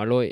Halloi. 0.00 0.30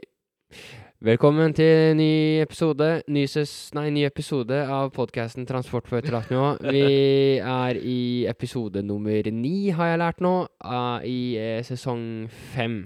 Velkommen 1.05 1.53
til 1.53 1.97
ny 1.97 2.41
episode 2.41 2.87
ny, 3.13 3.27
ses, 3.29 3.51
nei, 3.77 3.91
ny 3.93 4.07
episode 4.07 4.57
av 4.65 4.89
podkasten 4.97 5.45
Transport 5.45 5.91
på 5.91 5.99
etterlatt 5.99 6.31
nivå. 6.33 6.55
Vi 6.73 6.87
er 7.37 7.77
i 7.77 8.25
episode 8.33 8.81
nummer 8.81 9.29
ni, 9.29 9.69
har 9.77 9.91
jeg 9.91 10.01
lært 10.01 10.25
nå, 10.25 10.33
uh, 10.65 11.05
i 11.05 11.37
uh, 11.37 11.59
sesong 11.69 12.01
fem. 12.55 12.79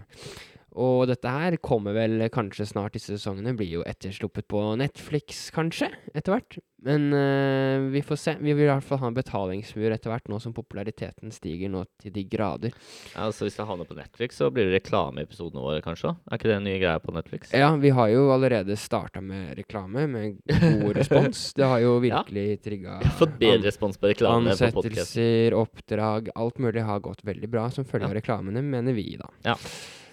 Og 0.72 1.06
dette 1.10 1.28
her 1.28 1.58
kommer 1.60 1.96
vel 1.96 2.28
kanskje 2.32 2.68
snart, 2.70 2.96
disse 2.96 3.16
sesongene. 3.16 3.56
Blir 3.58 3.78
jo 3.78 3.86
ettersluppet 3.88 4.48
på 4.48 4.62
Netflix, 4.80 5.50
kanskje, 5.54 5.90
etter 6.14 6.36
hvert. 6.36 6.60
Men 6.82 7.12
uh, 7.14 7.90
vi 7.92 8.02
får 8.02 8.18
se. 8.18 8.32
Vi 8.40 8.54
vil 8.56 8.64
i 8.64 8.70
hvert 8.70 8.86
fall 8.86 8.98
ha 9.04 9.10
en 9.10 9.14
betalingsmur 9.14 9.92
etter 9.94 10.10
hvert, 10.10 10.26
nå 10.32 10.40
som 10.42 10.54
populariteten 10.56 11.30
stiger 11.34 11.70
nå 11.70 11.84
til 12.02 12.14
de 12.16 12.24
grader. 12.26 12.74
Ja, 13.12 13.28
altså 13.28 13.46
Hvis 13.46 13.58
det 13.60 13.68
havner 13.68 13.86
på 13.86 13.94
Netflix, 13.94 14.40
så 14.40 14.50
blir 14.50 14.66
det 14.66 14.80
reklame 14.80 15.22
i 15.22 15.28
episodene 15.28 15.62
våre, 15.62 15.84
kanskje? 15.84 16.16
Er 16.26 16.40
ikke 16.40 16.50
det 16.50 16.58
en 16.58 16.66
ny 16.66 16.74
greie 16.82 17.04
på 17.04 17.14
Netflix? 17.14 17.54
Ja, 17.54 17.70
vi 17.78 17.94
har 17.94 18.10
jo 18.10 18.26
allerede 18.34 18.76
starta 18.80 19.22
med 19.22 19.54
reklame, 19.60 20.08
med 20.10 20.42
god 20.48 20.90
respons. 21.00 21.44
Det 21.54 21.70
har 21.70 21.84
jo 21.84 21.94
virkelig 22.02 22.48
ja. 22.48 22.60
trigga 22.66 22.98
Vi 23.04 23.10
har 23.12 23.18
fått 23.22 23.38
bedre 23.38 23.62
respons 23.68 24.02
på 24.02 24.10
reklame 24.10 24.50
på 24.50 24.58
podkast. 24.58 24.82
Ansettelser, 24.82 25.58
oppdrag, 25.62 26.34
alt 26.34 26.62
mulig 26.62 26.82
har 26.88 27.04
gått 27.04 27.22
veldig 27.26 27.52
bra 27.52 27.70
som 27.70 27.86
følge 27.86 28.08
ja. 28.08 28.10
av 28.10 28.18
reklamene, 28.18 28.64
mener 28.74 28.96
vi, 28.96 29.12
da. 29.22 29.30
Ja. 29.46 29.58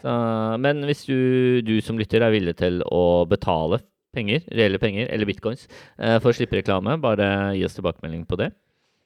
Men 0.04 0.84
hvis 0.88 1.06
du, 1.08 1.18
du, 1.66 1.80
som 1.84 2.00
lytter 2.00 2.24
er 2.24 2.34
villig 2.34 2.56
til 2.60 2.84
å 2.88 3.26
betale 3.30 3.82
penger, 4.16 4.42
reelle 4.56 4.80
penger, 4.82 5.10
eller 5.14 5.30
bitcoins, 5.30 5.68
eh, 5.98 6.18
for 6.20 6.32
å 6.32 6.36
slippe 6.36 6.60
reklame, 6.60 6.98
bare 7.02 7.30
gi 7.58 7.64
oss 7.68 7.78
tilbakemelding 7.78 8.26
på 8.30 8.40
det. 8.42 8.52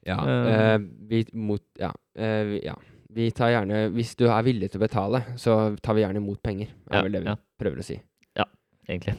Ja. 0.07 0.17
Uh, 0.19 0.77
vi, 1.07 1.23
mot, 1.33 1.63
ja, 1.79 1.93
uh, 2.19 2.55
ja. 2.59 2.75
Vi 3.13 3.29
tar 3.31 3.53
gjerne 3.53 3.85
Hvis 3.93 4.17
du 4.19 4.25
er 4.25 4.41
villig 4.43 4.67
til 4.73 4.81
å 4.81 4.83
betale, 4.83 5.21
så 5.39 5.53
tar 5.79 5.95
vi 5.95 6.01
gjerne 6.01 6.19
imot 6.19 6.41
penger. 6.43 6.73
er 6.89 6.97
ja, 6.97 7.03
vel 7.05 7.13
det 7.15 7.21
vi 7.21 7.29
ja. 7.29 7.35
prøver 7.61 7.83
å 7.83 7.85
si. 7.85 7.95
Ja, 8.35 8.47
egentlig. 8.89 9.13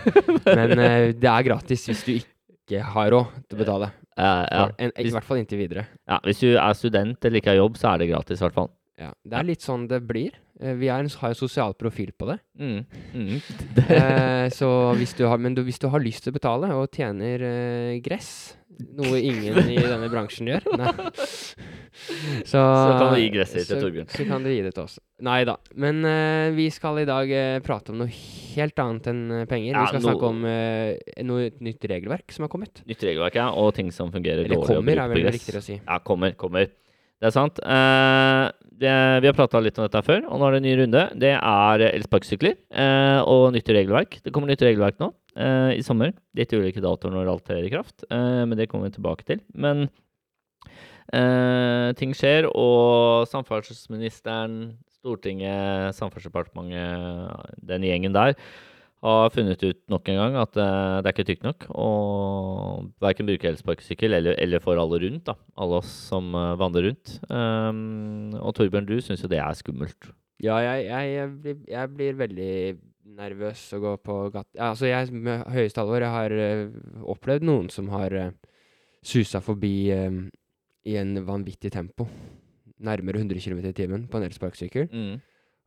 men 0.58 0.72
det 1.20 1.28
er 1.30 1.46
gratis 1.46 1.84
hvis 1.90 2.02
du 2.06 2.14
ikke 2.16 2.80
har 2.96 3.12
råd 3.14 3.36
til 3.44 3.58
å 3.58 3.60
betale. 3.60 3.90
Ja, 4.16 4.64
en, 4.78 4.94
I 4.96 5.12
hvert 5.12 5.28
fall 5.28 5.42
inntil 5.42 5.60
videre. 5.60 5.84
Ja, 6.08 6.20
Hvis 6.24 6.40
du 6.40 6.54
er 6.54 6.78
student 6.78 7.26
eller 7.26 7.42
ikke 7.42 7.52
har 7.52 7.60
jobb, 7.60 7.76
så 7.78 7.92
er 7.92 8.00
det 8.00 8.08
gratis, 8.14 8.40
i 8.40 8.46
hvert 8.46 8.56
fall. 8.56 8.72
Ja, 8.98 9.12
Det 9.26 9.38
er 9.38 9.48
litt 9.50 9.66
sånn 9.66 9.86
det 9.90 10.00
blir. 10.08 10.40
Eh, 10.64 10.74
vi 10.80 10.88
en, 10.88 11.10
har 11.20 11.34
jo 11.34 11.40
sosial 11.44 11.76
profil 11.76 12.12
på 12.16 12.30
det. 12.30 12.38
Mm. 12.58 12.84
Mm. 13.12 13.38
eh, 13.84 14.48
så 14.54 14.68
hvis 14.98 15.14
du 15.18 15.26
har, 15.28 15.40
men 15.42 15.56
du, 15.56 15.62
hvis 15.66 15.80
du 15.82 15.90
har 15.92 16.02
lyst 16.02 16.24
til 16.24 16.32
å 16.32 16.38
betale 16.38 16.72
og 16.78 16.88
tjener 16.94 17.44
eh, 17.44 17.96
gress, 18.04 18.56
noe 18.74 19.20
ingen 19.20 19.68
i 19.70 19.76
denne 19.78 20.08
bransjen 20.10 20.48
gjør 20.50 20.64
så, 20.74 22.58
så, 22.58 22.94
kan 22.98 23.12
du 23.12 23.20
gi 23.20 23.28
gresset 23.30 23.68
til 23.68 23.78
Torbjørn. 23.78 24.08
Så 24.10 24.26
kan 24.26 24.42
du 24.42 24.50
gi 24.50 24.62
det 24.64 24.72
til 24.74 24.82
oss. 24.82 24.96
Nei 25.22 25.44
da. 25.46 25.54
Men 25.78 26.00
eh, 26.08 26.48
vi 26.56 26.66
skal 26.74 26.98
i 27.04 27.06
dag 27.06 27.30
eh, 27.30 27.60
prate 27.64 27.94
om 27.94 28.02
noe 28.02 28.10
helt 28.10 28.82
annet 28.82 29.10
enn 29.12 29.22
eh, 29.30 29.44
penger. 29.50 29.76
Ja, 29.76 29.84
vi 29.84 29.92
skal 29.92 30.02
no 30.02 30.08
snakke 30.08 30.32
om 30.32 30.42
noe 31.30 31.50
nytt 31.68 31.86
regelverk 31.92 32.34
som 32.34 32.48
har 32.48 32.52
kommet. 32.56 32.82
Nytt 32.88 33.04
regelverk, 33.06 33.38
ja. 33.38 33.50
Og 33.54 33.70
ting 33.78 33.92
som 33.94 34.10
fungerer 34.14 34.42
Eller 34.42 34.56
dårlig. 34.56 34.72
Eller 34.72 34.82
kommer, 34.82 35.04
er 35.04 35.14
vel 35.14 35.30
riktigere 35.36 35.62
å 35.62 35.68
si. 35.68 35.78
Ja, 35.78 36.00
kommer. 36.02 36.34
Kommer. 36.40 36.66
Det 37.22 37.30
er 37.30 37.34
sant. 37.34 37.60
Eh, 37.62 38.46
det, 38.74 38.92
vi 39.22 39.28
har 39.30 39.36
prata 39.36 39.60
litt 39.62 39.78
om 39.78 39.86
dette 39.86 40.02
før, 40.04 40.24
og 40.28 40.40
nå 40.40 40.46
er 40.46 40.54
det 40.54 40.60
en 40.60 40.66
ny 40.66 40.74
runde. 40.82 41.02
Det 41.22 41.32
er 41.36 41.84
elsparkesykler 41.92 42.56
eh, 42.56 43.20
og 43.30 43.52
nytt 43.54 43.70
regelverk. 43.70 44.18
Det 44.24 44.32
kommer 44.34 44.50
nytt 44.50 44.64
regelverk 44.66 44.98
nå 45.02 45.12
eh, 45.38 45.76
i 45.78 45.84
sommer. 45.86 46.14
Litt 46.36 46.52
ulike 46.52 46.82
datoer 46.84 47.14
når 47.14 47.30
alt 47.32 47.46
trer 47.48 47.64
i 47.64 47.72
kraft, 47.72 48.06
men 48.10 48.56
det 48.58 48.68
kommer 48.70 48.90
vi 48.90 48.98
tilbake 48.98 49.28
til. 49.28 49.44
Men 49.54 49.86
ting 52.00 52.14
skjer, 52.16 52.48
og 52.48 53.28
samferdselsministeren, 53.30 54.74
Stortinget, 54.96 55.92
Samferdselsdepartementet, 55.98 57.58
den 57.68 57.84
gjengen 57.84 58.16
der 58.16 58.32
har 59.04 59.32
funnet 59.34 59.60
ut 59.60 59.80
nok 59.92 60.08
en 60.08 60.18
gang 60.18 60.36
at 60.40 60.56
uh, 60.56 61.00
det 61.04 61.10
er 61.10 61.12
ikke 61.12 61.26
tykt 61.28 61.44
nok 61.44 61.66
å 61.76 61.88
verken 63.04 63.28
bruke 63.28 63.48
elsparkesykkel 63.50 64.16
eller, 64.16 64.38
eller, 64.40 64.62
for 64.64 64.80
alle 64.80 65.00
rundt. 65.02 65.26
da, 65.28 65.36
Alle 65.60 65.80
oss 65.82 65.90
som 66.08 66.30
uh, 66.32 66.54
vandrer 66.60 66.88
rundt. 66.88 67.18
Um, 67.28 68.32
og 68.40 68.54
Torbjørn, 68.56 68.88
du 68.88 68.96
syns 69.04 69.24
jo 69.24 69.30
det 69.30 69.42
er 69.44 69.58
skummelt. 69.58 70.08
Ja, 70.42 70.56
jeg, 70.64 70.86
jeg, 70.88 71.10
jeg, 71.12 71.34
blir, 71.42 71.58
jeg 71.68 71.92
blir, 71.98 72.16
veldig 72.22 72.54
nervøs 73.14 73.66
å 73.76 73.82
gå 73.82 73.92
på 74.08 74.16
gata. 74.32 74.48
Ja, 74.56 74.70
altså, 74.72 74.88
jeg 74.88 75.12
med 75.12 75.44
høyeste 75.52 75.84
alvor 75.84 76.06
jeg 76.06 76.16
har 76.16 76.36
uh, 76.40 76.80
opplevd 77.14 77.44
noen 77.44 77.68
som 77.72 77.92
har 77.92 78.16
uh, 78.16 78.32
susa 79.04 79.44
forbi 79.44 79.74
i 79.92 80.96
en 80.96 81.16
vanvittig 81.28 81.68
tempo. 81.74 82.08
Nærmere 82.84 83.20
100 83.20 83.36
km 83.44 83.60
i 83.68 83.76
timen 83.76 84.08
på 84.08 84.16
en 84.16 84.24
elsparkesykkel. 84.30 84.88
Mm. 84.88 85.20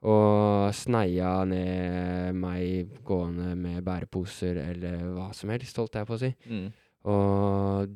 Og 0.06 0.76
sneia 0.78 1.32
ned 1.50 2.36
meg 2.38 3.00
gående 3.06 3.56
med 3.58 3.82
bæreposer 3.86 4.60
eller 4.62 5.08
hva 5.16 5.32
som 5.34 5.50
helst, 5.50 5.80
holdt 5.80 5.98
jeg 5.98 6.08
på 6.10 6.18
å 6.18 6.22
si. 6.22 6.30
Mm. 6.46 6.68
Og 7.10 7.96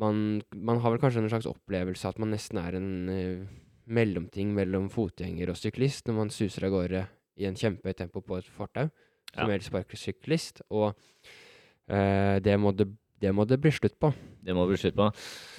man, 0.00 0.24
man, 0.54 0.80
har 0.82 0.92
vel 0.92 1.00
kanskje 1.02 1.22
en 1.22 1.30
slags 1.30 1.48
opplevelse 1.50 2.10
at 2.10 2.18
man 2.22 2.34
nesten 2.34 2.58
er 2.60 2.78
en 2.78 2.90
uh, 3.12 3.46
mellomting 3.86 4.50
mellom 4.56 4.90
fotgjenger 4.92 5.52
og 5.52 5.60
syklist 5.60 6.08
når 6.08 6.18
man 6.18 6.34
suser 6.34 6.66
av 6.66 6.74
gårde 6.74 7.04
i 7.38 7.46
en 7.46 7.58
kjempehøyt 7.58 8.00
tempo 8.00 8.22
på 8.24 8.40
et 8.40 8.48
fortau, 8.50 8.90
som 9.30 9.50
ja. 9.52 9.58
elsparkesyklist. 9.58 10.64
Og 10.74 10.90
uh, 10.90 12.36
det 12.42 12.58
må 12.58 12.74
det 12.74 12.90
det 13.22 13.32
må 13.32 13.46
det 13.48 13.58
bli 13.62 13.72
slutt 13.72 13.96
på. 14.00 14.10
Det 14.46 14.54
må 14.54 14.66
bli 14.68 14.76
slutt 14.78 14.96
på. 14.98 15.08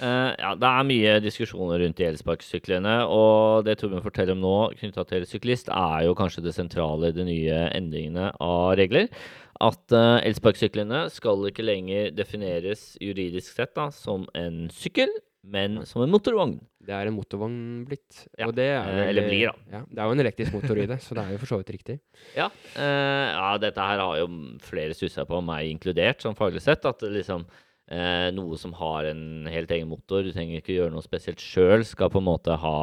Uh, 0.00 0.30
ja, 0.38 0.52
det 0.56 0.68
er 0.68 0.86
mye 0.88 1.16
diskusjoner 1.24 1.82
rundt 1.82 1.98
de 1.98 2.06
elsparkesyklene. 2.08 2.94
Og 3.12 3.66
det 3.66 3.78
Torbjørn 3.80 4.04
forteller 4.04 4.36
om 4.36 4.44
nå 4.44 4.54
knytta 4.78 5.04
til 5.10 5.26
syklist, 5.28 5.72
er 5.74 6.06
jo 6.06 6.16
kanskje 6.18 6.44
det 6.46 6.54
sentrale 6.56 7.10
i 7.10 7.16
de 7.16 7.26
nye 7.28 7.60
endringene 7.76 8.30
av 8.44 8.76
regler. 8.80 9.10
At 9.58 9.82
uh, 9.90 10.20
elsparkesyklene 10.22 11.08
skal 11.10 11.48
ikke 11.50 11.66
lenger 11.66 12.12
defineres 12.14 12.92
juridisk 13.02 13.50
sett 13.56 13.74
da, 13.76 13.88
som 13.94 14.28
en 14.38 14.68
sykkel, 14.72 15.10
men 15.46 15.82
som 15.86 16.02
en 16.02 16.10
motorvogn. 16.12 16.56
Det 16.88 16.94
er 16.94 17.08
en 17.08 17.14
motorvogn 17.16 17.58
blitt. 17.86 18.24
Ja. 18.38 18.48
Og 18.48 18.54
det 18.56 18.66
vel, 18.72 19.00
Eller 19.10 19.28
blir, 19.28 19.52
da. 19.52 19.78
Ja, 19.78 19.80
det 19.86 20.00
er 20.00 20.08
jo 20.08 20.16
en 20.16 20.22
elektrisk 20.24 20.56
motor 20.56 20.80
i 20.80 20.86
det, 20.90 20.98
så 21.04 21.16
det 21.16 21.24
er 21.24 21.34
jo 21.34 21.40
for 21.42 21.52
så 21.52 21.58
vidt 21.60 21.72
riktig. 21.76 21.98
Ja, 22.36 22.48
uh, 22.48 23.28
ja 23.30 23.48
dette 23.62 23.86
her 23.90 24.02
har 24.02 24.18
jo 24.20 24.28
flere 24.64 24.96
stussa 24.96 25.26
på, 25.28 25.40
meg 25.44 25.70
inkludert, 25.70 26.24
sånn 26.24 26.38
faglig 26.38 26.64
sett. 26.64 26.88
At 26.88 27.04
liksom 27.04 27.46
uh, 27.46 28.28
noe 28.34 28.58
som 28.60 28.74
har 28.80 29.10
en 29.12 29.48
helt 29.52 29.72
egen 29.76 29.90
motor, 29.92 30.24
du 30.26 30.32
trenger 30.34 30.62
ikke 30.62 30.76
gjøre 30.78 30.94
noe 30.94 31.06
spesielt 31.06 31.42
sjøl, 31.44 31.86
skal 31.86 32.12
på 32.12 32.22
en 32.22 32.28
måte 32.30 32.58
ha 32.58 32.78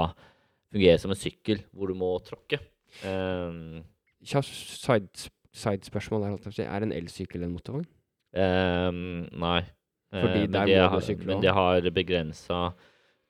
fungere 0.74 1.02
som 1.02 1.14
en 1.14 1.20
sykkel 1.20 1.64
hvor 1.76 1.92
du 1.92 1.98
må 2.00 2.14
tråkke. 2.26 2.62
Uh, 3.04 3.84
Sidespørsmål 5.56 6.26
side 6.44 6.66
der, 6.66 6.68
er 6.68 6.84
en 6.84 6.96
elsykkel 6.96 7.46
en 7.46 7.56
motorvogn? 7.56 7.90
nei. 8.36 9.62
Fordi 10.22 10.46
der 10.52 10.70
må 10.72 11.00
du 11.00 11.06
sykle. 11.06 11.32
Men 11.34 11.44
det 11.44 11.56
har 11.56 11.90
begrensa 11.96 12.60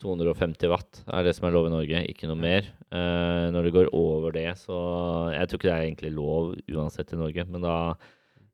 250 0.04 0.68
watt 0.72 1.00
er 1.08 1.24
det 1.24 1.36
som 1.38 1.48
er 1.48 1.56
lov 1.56 1.70
i 1.70 1.74
Norge, 1.74 2.02
ikke 2.12 2.28
noe 2.28 2.40
mer. 2.40 2.68
Eh, 2.92 3.48
når 3.56 3.68
det 3.68 3.76
går 3.78 3.94
over 3.96 4.36
det, 4.36 4.50
så 4.60 4.76
Jeg 5.32 5.48
tror 5.48 5.60
ikke 5.60 5.70
det 5.70 5.76
er 5.76 5.88
egentlig 5.88 6.12
lov 6.12 6.56
uansett 6.68 7.14
i 7.14 7.20
Norge, 7.20 7.46
men 7.48 7.64
da 7.64 7.96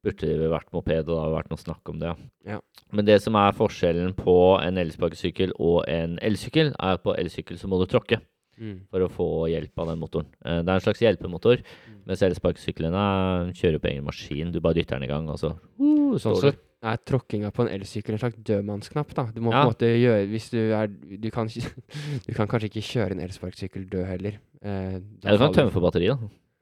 burde 0.02 0.26
det 0.26 0.50
vært 0.50 0.72
moped, 0.74 1.06
og 1.06 1.14
det 1.14 1.22
har 1.22 1.34
vært 1.36 1.52
noe 1.52 1.62
snakk 1.62 1.90
om 1.90 2.00
det. 2.02 2.14
Ja. 2.48 2.60
Men 2.92 3.06
det 3.06 3.20
som 3.22 3.38
er 3.38 3.58
forskjellen 3.58 4.16
på 4.18 4.36
en 4.62 4.80
elsparkesykkel 4.82 5.54
og 5.60 5.86
en 5.90 6.18
elsykkel, 6.26 6.74
er 6.74 6.98
at 6.98 7.04
på 7.06 7.16
elsykkel 7.18 7.60
så 7.62 7.70
må 7.70 7.78
du 7.82 7.86
tråkke 7.90 8.18
mm. 8.58 8.90
for 8.90 9.06
å 9.06 9.12
få 9.14 9.30
hjelp 9.52 9.84
av 9.84 9.92
den 9.92 10.02
motoren. 10.02 10.32
Uh, 10.42 10.62
det 10.62 10.70
er 10.72 10.80
en 10.80 10.86
slags 10.88 11.04
hjelpemotor, 11.06 11.62
mm. 11.62 12.02
mens 12.10 12.26
elsparkesyklene 12.26 13.06
kjører 13.54 13.82
på 13.82 13.92
egen 13.94 14.10
maskin. 14.10 14.54
Du 14.54 14.62
bare 14.62 14.80
dytter 14.80 14.98
den 14.98 15.06
i 15.06 15.12
gang, 15.12 15.30
og 15.30 15.38
så 15.42 15.54
uh, 15.54 16.18
står 16.18 16.50
du 16.50 16.52
er 16.82 17.02
tråkkinga 17.06 17.52
på 17.54 17.66
en 17.66 17.72
elsykkel 17.76 18.16
en 18.16 18.22
slags 18.24 18.40
dødmannsknapp, 18.48 19.14
da. 19.18 19.28
Du 19.36 19.42
må 19.46 19.54
ja. 19.54 19.62
på 19.62 19.70
en 19.70 19.74
måte 19.76 19.90
gjøre 19.90 20.28
Hvis 20.32 20.50
du 20.50 20.60
er 20.74 20.90
Du 20.90 21.30
kan, 21.34 21.50
du 22.28 22.32
kan 22.34 22.50
kanskje 22.50 22.72
ikke 22.72 22.86
kjøre 22.88 23.18
en 23.18 23.24
elsparkesykkel 23.28 23.86
død 23.92 24.06
heller. 24.10 24.40
Eh, 24.62 24.98
ja, 24.98 25.36
du 25.36 25.42
kan 25.42 25.54
tømme 25.54 25.74
for 25.74 25.86
batteri, 25.86 26.10
da. 26.10 26.18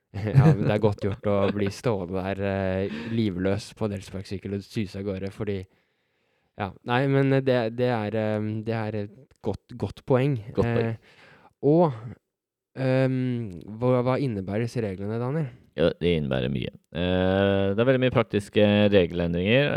ja, 0.18 0.50
men 0.50 0.64
det 0.66 0.74
er 0.74 0.82
godt 0.82 1.06
gjort 1.06 1.28
å 1.30 1.38
bli 1.54 1.70
stående 1.74 2.24
der 2.26 2.40
eh, 2.50 3.02
livløs 3.14 3.72
på 3.78 3.88
en 3.88 3.96
elsparkesykkel 4.00 4.58
og 4.58 4.66
suse 4.66 5.00
av 5.00 5.08
gårde, 5.08 5.32
fordi 5.36 5.62
Ja. 6.60 6.74
Nei, 6.90 7.06
men 7.08 7.32
det, 7.40 7.60
det, 7.80 7.88
er, 7.88 8.16
eh, 8.20 8.50
det 8.66 8.76
er 8.76 9.02
et 9.06 9.18
godt, 9.46 9.78
godt 9.80 10.04
poeng. 10.10 10.36
Godt 10.56 10.68
poeng. 10.68 10.90
Eh, 10.90 11.28
og 11.70 11.94
um, 12.80 13.16
hva, 13.80 14.00
hva 14.08 14.20
innebærer 14.22 14.66
disse 14.66 14.84
reglene, 14.84 15.20
Daniel? 15.22 15.50
Ja, 15.80 15.88
det 16.02 16.12
innebærer 16.18 16.52
mye. 16.52 16.72
Uh, 16.92 17.72
det 17.72 17.80
er 17.80 17.88
veldig 17.88 18.02
mye 18.04 18.14
praktiske 18.14 18.66
regelendringer. 18.92 19.70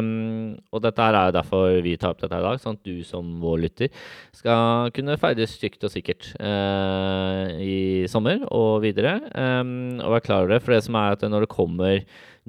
Um, 0.00 0.56
og 0.74 0.82
dette 0.82 1.04
her 1.04 1.18
er 1.18 1.34
derfor 1.36 1.78
vi 1.84 1.94
tar 2.00 2.14
opp 2.14 2.24
dette 2.24 2.40
i 2.40 2.46
dag, 2.46 2.58
sånn 2.62 2.78
at 2.78 2.88
du 2.88 3.04
som 3.06 3.28
vår 3.42 3.60
lytter 3.66 4.06
skal 4.34 4.90
kunne 4.96 5.18
ferdes 5.20 5.54
trygt 5.60 5.86
og 5.86 5.92
sikkert 5.94 6.32
uh, 6.40 7.54
i 7.62 8.06
sommer 8.10 8.42
og 8.50 8.82
videre. 8.86 9.20
Um, 9.30 10.00
og 10.00 10.16
være 10.16 10.26
klar 10.26 10.42
over 10.42 10.56
det. 10.56 10.62
For 10.64 10.74
det 10.74 10.82
som 10.88 10.98
er 10.98 11.14
at 11.14 11.26
når 11.28 11.46
det 11.46 11.54
kommer 11.54 12.00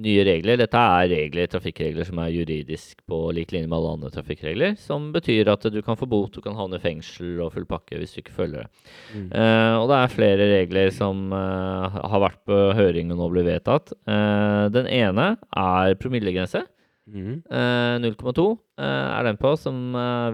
nye 0.02 0.24
regler 0.28 0.58
Dette 0.60 0.80
er 0.80 1.08
regler, 1.10 1.48
trafikkregler 1.50 2.06
som 2.08 2.20
er 2.20 2.32
juridisk 2.34 3.00
på 3.08 3.20
lik 3.36 3.54
linje 3.54 3.68
med 3.68 3.76
alle 3.78 3.94
andre 3.96 4.10
trafikkregler. 4.12 4.76
Som 4.80 5.08
betyr 5.14 5.48
at 5.52 5.64
du 5.72 5.80
kan 5.84 5.98
få 5.98 6.08
bot, 6.10 6.34
du 6.34 6.44
kan 6.44 6.56
havne 6.58 6.80
i 6.80 6.84
fengsel 6.84 7.40
og 7.44 7.54
full 7.54 7.66
pakke 7.68 7.98
hvis 8.00 8.12
du 8.14 8.20
ikke 8.20 8.36
følger 8.36 8.66
det. 8.66 8.84
Mm. 9.14 9.26
Uh, 9.32 9.74
og 9.80 9.88
det 9.90 9.98
er 9.98 10.14
flere 10.14 10.50
regler 10.52 10.92
som 10.94 11.26
uh, 11.32 12.00
har 12.12 12.24
vært 12.26 12.42
på 12.48 12.60
høring 12.76 13.14
og 13.14 13.22
nå 13.22 13.30
blir 13.32 13.48
vedtatt. 13.48 13.94
Uh, 14.08 14.68
den 14.74 14.90
ene 14.92 15.34
er 15.56 15.96
promillegrense. 16.00 16.66
Mm. 17.06 17.38
Eh, 17.46 17.96
0,2 18.02 18.44
eh, 18.82 18.82
er 18.82 19.26
den 19.28 19.36
på, 19.38 19.52
som 19.62 19.76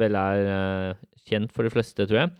vel 0.00 0.14
er 0.17 0.94
kjent 1.29 1.53
for 1.53 1.69
de 1.69 1.73
fleste, 1.75 2.06
tror 2.09 2.23
jeg. 2.23 2.31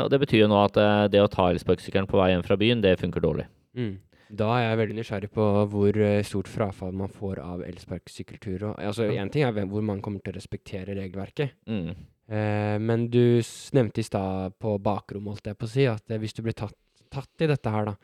Og 0.00 0.08
det 0.10 0.18
betyr 0.22 0.40
jo 0.40 0.48
nå 0.50 0.56
at 0.64 0.78
det 1.12 1.20
å 1.22 1.28
ta 1.30 1.50
elsparkesykkelen 1.52 2.08
på 2.08 2.16
vei 2.18 2.30
hjem 2.32 2.46
fra 2.46 2.56
byen, 2.58 2.80
det 2.80 2.96
funker 2.98 3.22
dårlig. 3.22 3.44
Mm. 3.76 3.92
Da 4.30 4.46
er 4.58 4.62
jeg 4.68 4.78
veldig 4.78 4.96
nysgjerrig 5.00 5.30
på 5.34 5.44
hvor 5.72 5.96
eh, 6.06 6.22
stort 6.26 6.48
frafall 6.50 6.92
man 6.94 7.08
får 7.10 7.40
av 7.42 7.62
elsparkesykkelturer. 7.66 8.76
Altså. 8.78 9.08
Én 9.10 9.30
ting 9.32 9.42
er 9.46 9.52
hvor 9.66 9.82
man 9.82 10.00
kommer 10.04 10.22
til 10.22 10.32
å 10.34 10.38
respektere 10.38 10.94
regelverket. 10.94 11.56
Mm. 11.66 11.90
Eh, 12.30 12.76
men 12.78 13.08
du 13.10 13.40
nevnte 13.74 13.98
i 13.98 14.06
stad 14.06 14.54
på 14.62 14.76
bakrommet, 14.78 15.34
holdt 15.34 15.50
jeg 15.50 15.58
på 15.58 15.66
å 15.66 15.72
si, 15.72 15.86
at 15.90 16.14
eh, 16.14 16.20
hvis 16.22 16.36
du 16.36 16.44
blir 16.46 16.54
tatt, 16.54 16.76
tatt 17.10 17.42
i 17.42 17.48
dette 17.50 17.72
her, 17.74 17.90
da, 17.90 17.96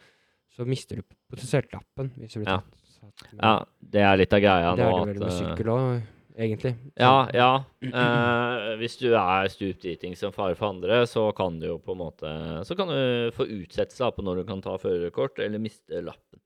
så 0.56 0.66
mister 0.66 0.98
du 0.98 1.06
potensielt 1.30 1.70
lappen. 1.76 2.10
Hvis 2.18 2.34
du 2.34 2.40
blir 2.42 2.50
Ja. 2.50 2.58
tatt. 2.58 2.82
med- 3.30 3.40
Ja, 3.44 3.64
det 3.80 4.00
er 4.02 4.16
litt 4.16 4.32
av 4.34 4.40
greia 4.40 4.74
det 4.74 4.82
er 4.84 4.90
nå 4.90 5.04
det 5.04 5.14
vel 5.14 5.20
med 5.22 5.30
eh, 5.30 5.38
sykkel 5.38 5.70
òg, 5.70 6.02
egentlig. 6.36 6.74
Så- 6.76 7.00
Ja, 7.00 7.28
ja. 7.34 7.64
Eh, 7.82 8.76
hvis 8.80 8.96
du 8.98 9.14
er 9.14 9.48
stupditing 9.48 10.16
som 10.16 10.32
fare 10.32 10.54
for 10.56 10.68
andre, 10.68 11.02
så 11.06 11.34
kan 11.34 11.58
du 11.60 11.66
jo 11.66 11.78
på 11.78 11.92
en 11.92 11.98
måte 11.98 12.64
Så 12.66 12.76
kan 12.76 12.88
du 12.88 13.30
få 13.32 13.46
utsettelse 13.48 14.12
på 14.14 14.22
når 14.24 14.36
du 14.36 14.44
kan 14.44 14.60
ta 14.62 14.76
førerkort, 14.76 15.38
eller 15.38 15.58
miste 15.58 16.02
lappen 16.02 16.40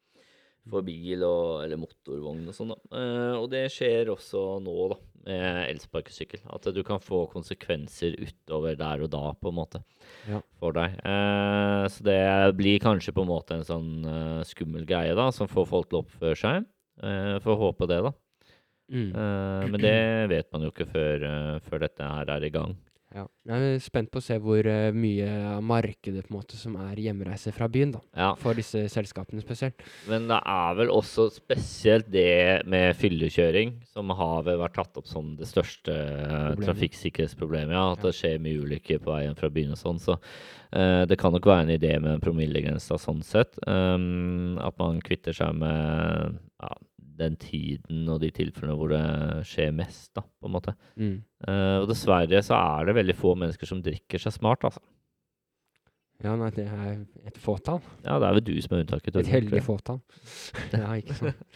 for 0.69 0.82
bil 0.82 1.22
og, 1.25 1.64
eller 1.64 1.76
motorvogn 1.81 2.46
og 2.46 2.54
sånn. 2.54 2.70
Eh, 2.92 3.34
og 3.40 3.48
det 3.50 3.64
skjer 3.72 4.06
også 4.12 4.60
nå, 4.62 4.75
da, 4.90 4.96
med 5.26 5.70
elsparkesykkel. 5.70 6.40
At 6.52 6.62
du 6.72 6.82
kan 6.84 7.00
få 7.00 7.25
konsekvenser 7.32 8.14
utover 8.20 8.76
der 8.78 9.02
og 9.02 9.10
da, 9.10 9.32
på 9.40 9.48
en 9.48 9.54
måte, 9.56 9.82
Ja. 10.28 10.40
for 10.60 10.72
deg. 10.72 10.94
Eh, 11.04 11.88
så 11.88 12.02
det 12.04 12.56
blir 12.56 12.78
kanskje 12.78 13.12
på 13.16 13.22
en 13.22 13.28
måte 13.32 13.52
en 13.56 13.64
sånn 13.64 14.04
eh, 14.04 14.44
skummel 14.44 14.84
greie, 14.87 15.14
da, 15.16 15.31
som 15.31 15.48
får 15.48 15.66
folk 15.66 15.88
til 15.90 15.98
å 15.98 16.04
oppføre 16.04 16.37
seg. 16.37 16.66
Eh, 17.02 17.38
Får 17.40 17.56
håpe 17.58 17.88
det, 17.88 18.02
da. 18.04 18.12
Mm. 18.90 19.10
Uh, 19.14 19.64
men 19.70 19.81
det 19.87 19.96
vet 20.34 20.52
man 20.52 20.66
jo 20.66 20.75
ikke 20.75 20.88
før, 20.90 21.26
uh, 21.26 21.58
før 21.70 21.84
dette 21.87 22.14
her 22.14 22.32
er 22.37 22.46
i 22.46 22.54
gang. 22.54 22.76
Ja. 23.10 23.25
Jeg 23.50 23.70
er 23.75 23.81
spent 23.82 24.06
på 24.14 24.20
å 24.20 24.22
se 24.22 24.37
hvor 24.38 24.62
uh, 24.70 24.92
mye 24.94 25.26
av 25.56 25.64
markedet 25.66 26.22
på 26.26 26.31
en 26.31 26.37
måte 26.37 26.54
som 26.54 26.76
er 26.78 27.00
hjemreise 27.02 27.50
fra 27.54 27.66
byen, 27.66 27.96
da. 27.96 28.02
Ja, 28.14 28.28
For 28.38 28.54
disse 28.54 28.84
selskapene 28.92 29.42
spesielt. 29.42 29.82
Men 30.06 30.28
det 30.31 30.38
er 30.38 30.76
vel 30.78 30.92
også 30.94 31.26
spesielt 31.34 32.06
det 32.14 32.62
med 32.70 32.94
fyllekjøring 33.00 33.81
som 33.90 34.14
har 34.14 34.44
vel 34.46 34.60
vært 34.62 34.76
tatt 34.78 35.00
opp 35.02 35.10
som 35.10 35.32
det 35.40 35.48
største 35.50 35.96
trafikksikkerhetsproblemet. 36.62 37.75
Ja, 37.75 37.92
at 37.92 37.98
Ja. 37.98 38.08
det 38.10 38.14
skjer 38.20 38.38
mye 38.42 38.62
ulykker 38.62 39.02
på 39.02 39.10
veien 39.14 39.34
fra 39.38 39.50
byen 39.50 39.75
og 39.75 39.81
sånn. 39.82 39.98
Så 39.98 40.14
uh, 40.19 41.04
det 41.06 41.19
kan 41.19 41.32
nok 41.34 41.46
være 41.50 41.66
en 41.66 41.75
idé 41.78 41.96
med 41.98 42.12
en 42.14 42.22
promillegrense 42.22 42.98
sånn 42.98 43.22
sett. 43.26 43.58
Um, 43.66 44.58
at 44.62 44.78
man 44.78 45.00
kvitter 45.02 45.34
seg 45.34 45.54
med 45.58 46.38
ja, 46.62 46.72
den 47.20 47.37
tiden 47.40 48.08
og 48.11 48.20
de 48.22 48.31
tilfellene 48.34 48.76
hvor 48.78 48.93
det 48.93 49.02
skjer 49.49 49.75
mest, 49.76 50.11
da, 50.17 50.25
på 50.25 50.49
en 50.49 50.55
måte. 50.55 50.75
Mm. 50.96 51.19
Uh, 51.46 51.76
og 51.82 51.90
dessverre 51.90 52.40
så 52.44 52.56
er 52.56 52.88
det 52.88 52.96
veldig 53.00 53.17
få 53.19 53.34
mennesker 53.38 53.69
som 53.69 53.82
drikker 53.84 54.22
seg 54.22 54.34
smart, 54.37 54.67
altså. 54.69 54.82
Ja, 56.20 56.34
nei, 56.37 56.50
det 56.52 56.67
er 56.69 56.99
et 57.31 57.38
fåtall. 57.40 57.78
Ja, 58.05 58.19
det 58.20 58.28
er 58.28 58.34
vel 58.37 58.44
du 58.44 58.52
som 58.61 58.75
er 58.76 58.82
unntaket. 58.84 59.17
Et 59.22 59.31
heldig 59.32 59.62
fåtall. 59.64 60.02
ja, 60.76 60.93
ikke 61.00 61.17
sant. 61.17 61.44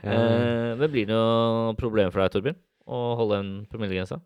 Ja, 0.00 0.14
uh, 0.16 0.78
men 0.80 0.88
blir 0.88 1.04
det 1.04 1.12
noe 1.12 1.74
problem 1.76 2.08
for 2.08 2.22
deg, 2.22 2.30
Torbjørn, 2.32 2.56
å 2.88 3.00
holde 3.18 3.40
en 3.42 3.50
promillegrense? 3.68 4.16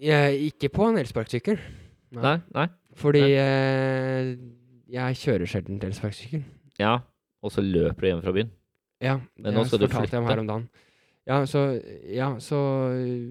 Eh, 0.00 0.30
ikke 0.46 0.70
på 0.72 0.86
en 0.88 0.96
elsparkesykkel. 1.02 1.60
nei, 2.16 2.38
nei. 2.56 2.64
Fordi 2.96 3.20
nei. 3.20 4.32
jeg 4.96 5.20
kjører 5.20 5.52
sjelden 5.52 5.84
elsparkesykkel. 5.84 6.46
Ja, 6.80 6.94
og 7.42 7.52
så 7.52 7.64
løper 7.64 8.00
du 8.00 8.10
hjem 8.12 8.24
fra 8.24 8.32
byen. 8.36 8.50
Ja, 9.04 9.18
det 9.36 9.54
fortalte 9.68 10.14
jeg 10.16 10.22
om 10.22 10.28
her 10.30 10.40
om 10.40 10.46
dagen. 10.50 10.68
Ja, 11.26 11.40
så, 11.50 11.60
ja, 12.06 12.28
så 12.38 12.56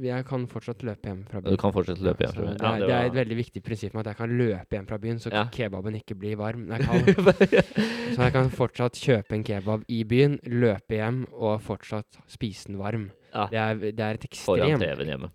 jeg 0.04 0.25
kan 0.28 0.44
fortsatt 0.52 0.81
løpe 0.84 1.07
hjem 1.07 1.22
fra 1.30 1.40
byen. 1.40 1.54
Du 1.56 1.62
kan 1.62 1.72
fortsatt 1.72 2.02
løpe 2.04 2.25
hjem 2.25 2.34
fra 2.36 2.44
byen. 2.44 2.57
det, 2.60 2.68
er, 2.68 2.81
det 2.84 2.96
er 2.98 3.06
et 3.07 3.16
veldig 3.16 3.38
viktig 3.40 3.62
prinsipp 3.63 3.94
med 3.96 4.04
at 4.04 4.10
jeg 4.12 4.18
kan 4.19 4.34
løpe 4.36 4.75
hjem 4.75 4.88
fra 4.90 4.98
byen, 5.00 5.22
så 5.24 5.31
Ja. 5.31 5.46
kebaben 5.54 5.96
ikke 5.96 6.18
blir 6.19 6.36
varm. 6.36 6.66
Nei, 6.68 6.81
kald. 6.84 7.07
Så 7.16 8.19
jeg 8.19 8.34
kan 8.36 8.52
fortsatt 8.52 9.00
kjøpe 9.00 9.38
en 9.40 9.46
kebab 9.48 9.88
i 9.88 10.04
byen, 10.04 10.36
løpe 10.44 11.00
hjem 11.00 11.24
og 11.31 11.62
fortsatt 11.63 12.19
spise 12.28 12.68
den 12.68 12.78
varm. 12.84 13.07
Ja. 13.31 13.48
Det, 13.52 13.57
er, 13.63 13.74
det 13.96 14.00
er 14.10 14.19
et 14.19 14.28
Foran 14.44 14.75
ekstremt 14.75 14.84
TV-en 14.84 15.13
hjemme. 15.16 15.31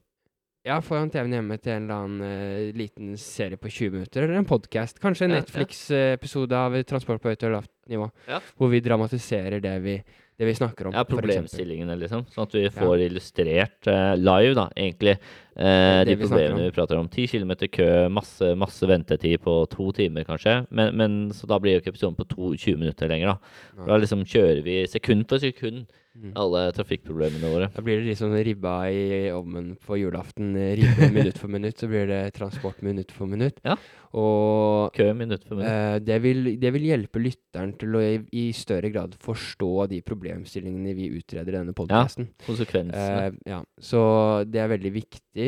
Ja, 0.62 0.76
foran 0.84 1.08
TV-en 1.08 1.32
hjemme 1.32 1.56
til 1.56 1.72
en 1.72 1.86
eller 1.86 2.02
annen 2.04 2.24
uh, 2.68 2.76
liten 2.76 3.14
serie 3.20 3.56
på 3.56 3.70
20 3.72 3.94
minutter, 3.94 4.26
eller 4.26 4.42
en 4.42 4.48
podkast. 4.48 4.98
Kanskje 5.00 5.24
en 5.24 5.32
Ja, 5.32 5.38
ja. 5.38 5.44
Netflix-episode 5.46 6.58
av 6.58 6.76
Transport 6.84 7.22
på 7.22 7.32
høyt 7.32 7.46
og 7.48 7.54
lavt 7.54 7.70
nivå. 7.88 8.10
Ja. 8.28 8.42
Hvor 8.58 8.68
vi 8.68 8.82
dramatiserer 8.84 9.62
det 9.64 9.72
vi, 9.80 9.94
det 10.36 10.48
vi 10.50 10.56
snakker 10.58 10.90
om. 10.90 10.96
Ja, 10.98 11.06
problemstillingene, 11.08 11.96
liksom. 12.02 12.26
Sånn 12.34 12.44
at 12.44 12.58
vi 12.58 12.66
får 12.76 13.06
illustrert 13.06 13.88
uh, 13.88 14.12
live, 14.20 14.52
da, 14.58 14.66
egentlig, 14.76 15.16
eh, 15.56 16.02
de 16.04 16.16
problemene 16.20 16.60
vi, 16.60 16.68
vi 16.70 16.76
prater 16.76 16.98
om. 17.00 17.08
Ti 17.08 17.26
kilometer 17.30 17.70
kø, 17.72 17.88
masse, 18.12 18.52
masse 18.58 18.86
ventetid 18.86 19.40
på 19.44 19.56
to 19.72 19.90
timer, 19.96 20.24
kanskje. 20.28 20.66
Men, 20.70 20.94
men 20.96 21.18
Så 21.34 21.46
da 21.50 21.58
blir 21.58 21.78
jo 21.78 21.82
ikke 21.84 21.94
episoden 21.94 22.18
på 22.18 22.28
to, 22.28 22.52
20 22.54 22.76
minutter 22.78 23.08
lenger, 23.10 23.34
da. 23.34 23.86
Da 23.86 23.98
liksom 24.02 24.24
kjører 24.28 24.62
vi 24.66 24.82
sekund 24.90 25.26
for 25.28 25.38
sekund 25.42 25.86
Mm. 26.10 26.32
alle 26.34 26.72
trafikkproblemene 26.74 27.46
våre. 27.52 27.66
Da 27.70 27.80
blir 27.86 28.00
det 28.00 28.08
liksom 28.08 28.32
ribba 28.34 28.72
i 28.90 29.30
ovnen 29.30 29.76
på 29.78 29.94
julaften. 29.94 30.48
Ribbe 30.58 31.06
minutt 31.14 31.38
for 31.38 31.46
minutt, 31.48 31.78
så 31.78 31.86
blir 31.86 32.08
det 32.10 32.34
transport 32.34 32.80
minutt 32.82 33.12
for 33.14 33.30
minutt. 33.30 33.60
Ja. 33.62 33.76
Og 34.18 34.90
Kø 34.96 35.06
minutt 35.14 35.44
for 35.46 35.54
minutt. 35.60 35.70
eh, 35.70 35.98
det, 36.02 36.16
vil, 36.24 36.40
det 36.58 36.72
vil 36.74 36.88
hjelpe 36.88 37.22
lytteren 37.22 37.76
til 37.78 37.94
å 37.94 38.02
i, 38.02 38.16
i 38.42 38.44
større 38.52 38.90
grad 38.90 39.14
forstå 39.22 39.86
de 39.92 40.00
problemstillingene 40.02 40.96
vi 40.98 41.06
utreder 41.14 41.54
i 41.54 41.58
denne 41.60 41.76
podkasten. 41.78 42.26
Konsekvensene. 42.42 43.30
Eh, 43.30 43.38
ja, 43.54 43.60
så 43.78 44.02
det 44.50 44.64
er 44.64 44.72
veldig 44.74 44.92
viktig 44.98 45.39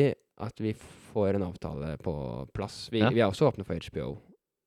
at 0.43 0.61
vi 0.63 0.73
får 1.13 1.35
en 1.37 1.45
avtale 1.47 1.95
på 2.03 2.13
plass. 2.55 2.87
Vi, 2.91 2.99
Ja. 3.03 3.09
vi 3.13 3.21
er 3.21 3.29
også 3.31 3.47
åpne 3.51 3.65
for 3.67 3.75
HBO. 3.77 4.07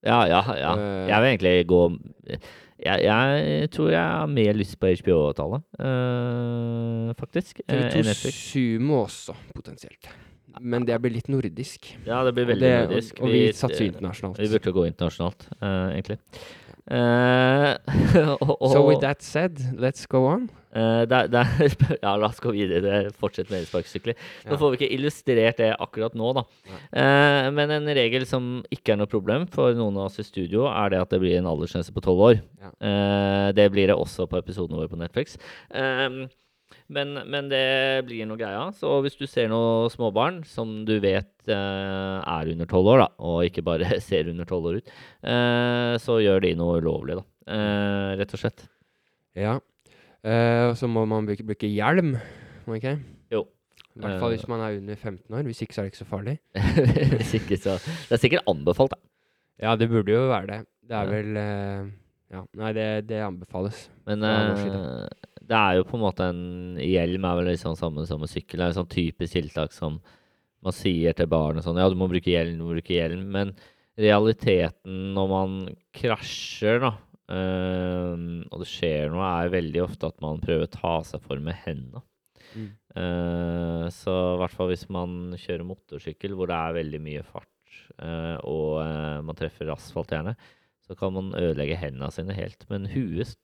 Ja, 0.06 0.20
ja, 0.30 0.42
ja. 0.54 0.72
Uh, 0.76 1.08
Jeg 1.10 1.18
vil 1.22 1.30
egentlig 1.32 1.66
gå 1.66 1.80
Jeg, 2.78 3.02
jeg 3.02 3.70
tror 3.72 3.88
jeg 3.90 4.02
har 4.04 4.26
mer 4.28 4.52
lyst 4.52 4.76
på 4.78 4.86
HBO-avtale, 5.00 5.62
uh, 5.80 7.14
faktisk. 7.18 7.60
eh, 7.66 7.74
enn 7.78 7.90
TV2 7.90 8.04
Netflix. 8.10 8.34
Sumo 8.52 8.98
også, 9.06 9.34
potensielt. 9.56 10.08
Men 10.60 10.84
det 10.88 10.98
blir 11.02 11.12
litt 11.16 11.28
nordisk. 11.32 11.88
Ja, 12.06 12.22
det 12.24 12.34
blir 12.36 12.46
veldig 12.48 12.60
det- 12.68 12.88
nordisk. 12.88 13.18
Og, 13.20 13.26
og 13.28 13.32
vi 13.32 13.40
satser 13.52 13.86
internasjonalt. 13.90 14.38
Vi 14.38 14.48
burde 14.52 14.72
gå 14.76 14.84
internasjonalt, 14.92 15.48
uh, 15.62 15.90
egentlig. 15.96 16.18
Eh, 16.86 17.72
og, 18.40 18.70
So 18.70 18.84
with 18.86 19.00
that 19.02 19.22
said, 19.22 19.58
let's 19.78 20.06
go 20.06 20.26
on. 20.30 20.48
eh, 20.76 21.02
der, 21.10 21.26
der, 21.32 21.48
ja, 22.04 22.12
la 22.16 22.28
oss 22.28 22.38
gå 22.40 22.52
videre. 22.54 23.10
Fortsett 23.18 23.50
med 23.50 23.64
elsparkesykler. 23.64 24.14
Nå 24.46 24.52
Ja. 24.54 24.58
får 24.60 24.70
vi 24.74 24.78
ikke 24.80 24.92
illustrert 24.94 25.58
det 25.58 25.72
akkurat 25.82 26.14
nå, 26.14 26.32
da. 26.38 26.44
Eh, 26.92 27.50
men 27.56 27.70
en 27.74 27.86
regel 27.96 28.26
som 28.28 28.62
ikke 28.70 28.94
er 28.94 29.00
noe 29.02 29.10
problem 29.10 29.48
for 29.50 29.74
noen 29.74 29.96
av 29.98 30.10
oss 30.10 30.20
i 30.22 30.26
studio, 30.28 30.66
er 30.70 30.90
det 30.94 31.00
at 31.02 31.10
det 31.10 31.20
blir 31.24 31.38
en 31.40 31.50
aldersgrense 31.50 31.92
på 31.96 32.04
tolv 32.06 32.22
år. 32.30 32.40
Ja. 32.62 33.52
Det 33.56 33.70
blir 33.74 33.86
det 33.90 33.96
også 33.98 34.28
på 34.30 34.38
episoden 34.38 34.76
vår 34.78 34.88
på 34.92 34.98
Netflix. 35.00 35.38
Eh, 35.74 36.26
men, 36.92 37.14
men 37.30 37.48
det 37.50 37.62
blir 38.08 38.26
noe 38.28 38.38
greia. 38.40 38.64
Så 38.76 38.90
hvis 39.04 39.16
du 39.18 39.24
ser 39.30 39.48
noen 39.52 39.90
småbarn 39.92 40.42
som 40.48 40.84
du 40.88 40.94
vet 41.02 41.30
eh, 41.50 42.18
er 42.22 42.52
under 42.52 42.68
tolv 42.70 42.92
år, 42.94 43.02
da, 43.04 43.08
og 43.26 43.44
ikke 43.48 43.64
bare 43.66 43.98
ser 44.08 44.30
under 44.32 44.48
tolv 44.48 44.70
år 44.70 44.78
ut, 44.82 44.92
eh, 45.26 45.94
så 46.02 46.18
gjør 46.22 46.42
de 46.46 46.54
noe 46.58 46.78
ulovlig, 46.82 47.18
da. 47.20 47.26
Eh, 47.56 48.12
rett 48.22 48.34
og 48.34 48.42
slett. 48.42 48.64
Ja. 49.38 49.58
Eh, 50.26 50.64
og 50.70 50.78
så 50.80 50.88
må 50.90 51.04
man 51.06 51.26
bruke, 51.28 51.44
bruke 51.46 51.68
hjelm, 51.70 52.16
må 52.66 52.72
man 52.74 52.80
ikke? 52.80 52.96
Jo. 53.34 53.44
I 53.96 54.02
hvert 54.02 54.18
fall 54.20 54.32
Eh. 54.32 54.36
hvis 54.36 54.48
man 54.50 54.60
er 54.60 54.74
under 54.76 54.96
15 54.98 55.36
år. 55.38 55.44
Hvis 55.48 55.62
ikke 55.64 55.72
så 55.76 55.80
er 55.80 55.86
det 55.86 55.92
ikke 55.94 56.02
så 56.02 56.08
farlig. 56.10 56.34
Ikke 57.38 57.56
så 57.56 57.76
Det 57.80 58.12
er 58.12 58.20
sikkert 58.20 58.48
anbefalt, 58.50 58.92
da. 58.92 58.98
Ja, 59.62 59.76
det 59.80 59.86
burde 59.88 60.12
jo 60.12 60.26
være 60.28 60.50
det. 60.50 60.58
Det 60.84 60.96
er 60.98 61.06
vel 61.08 61.38
eh, 61.40 61.86
Ja, 62.34 62.42
nei, 62.60 62.72
det, 62.76 62.84
det 63.08 63.22
anbefales. 63.24 63.86
Men 64.04 64.26
eh, 64.26 65.06
det 65.46 65.56
er 65.56 65.78
jo 65.78 65.86
på 65.86 65.96
en 65.98 66.04
måte 66.04 66.26
en 66.30 66.44
Hjelm 66.82 67.26
er 67.28 67.38
vel 67.38 67.50
litt 67.52 67.62
sånn 67.62 67.78
samme 67.78 68.04
som 68.08 68.22
en 68.22 68.30
sykkel. 68.30 68.60
Det 68.60 68.66
er 68.66 68.74
en 68.74 68.78
sånn 68.80 68.92
typisk 68.92 69.36
tiltak 69.36 69.74
som 69.76 70.00
man 70.64 70.74
sier 70.74 71.14
til 71.16 71.28
barn 71.30 71.60
og 71.60 71.64
sånn 71.66 71.78
Ja, 71.78 71.88
du 71.90 71.98
må 71.98 72.08
bruke 72.10 72.32
hjelm, 72.32 72.58
du 72.58 72.66
må 72.66 72.74
bruke 72.74 72.96
hjelm. 72.96 73.26
Men 73.34 73.54
realiteten 73.96 75.12
når 75.16 75.30
man 75.30 75.54
krasjer, 75.96 76.82
da, 76.82 76.92
øh, 77.32 78.26
og 78.50 78.62
det 78.62 78.68
skjer 78.70 79.14
noe 79.14 79.30
er 79.42 79.54
veldig 79.54 79.84
ofte 79.86 80.10
at 80.10 80.18
man 80.24 80.42
prøver 80.42 80.66
å 80.66 80.74
ta 80.74 80.98
seg 81.06 81.24
for 81.24 81.42
med 81.42 81.58
hendene. 81.64 82.02
Mm. 82.56 82.70
Uh, 82.96 83.84
så 83.92 84.12
i 84.12 84.38
hvert 84.40 84.54
fall 84.56 84.70
hvis 84.70 84.86
man 84.92 85.34
kjører 85.36 85.66
motorsykkel 85.68 86.36
hvor 86.36 86.48
det 86.48 86.56
er 86.56 86.76
veldig 86.78 87.00
mye 87.04 87.24
fart, 87.26 87.80
uh, 88.00 88.36
og 88.48 88.78
uh, 88.80 89.18
man 89.26 89.36
treffer 89.36 89.72
asfalt 89.74 90.14
gjerne, 90.14 90.32
så 90.86 90.96
kan 90.96 91.12
man 91.12 91.34
ødelegge 91.36 91.76
hendene 91.80 92.08
sine 92.14 92.36
helt. 92.36 92.64
Men 92.70 92.88
huet 92.88 93.34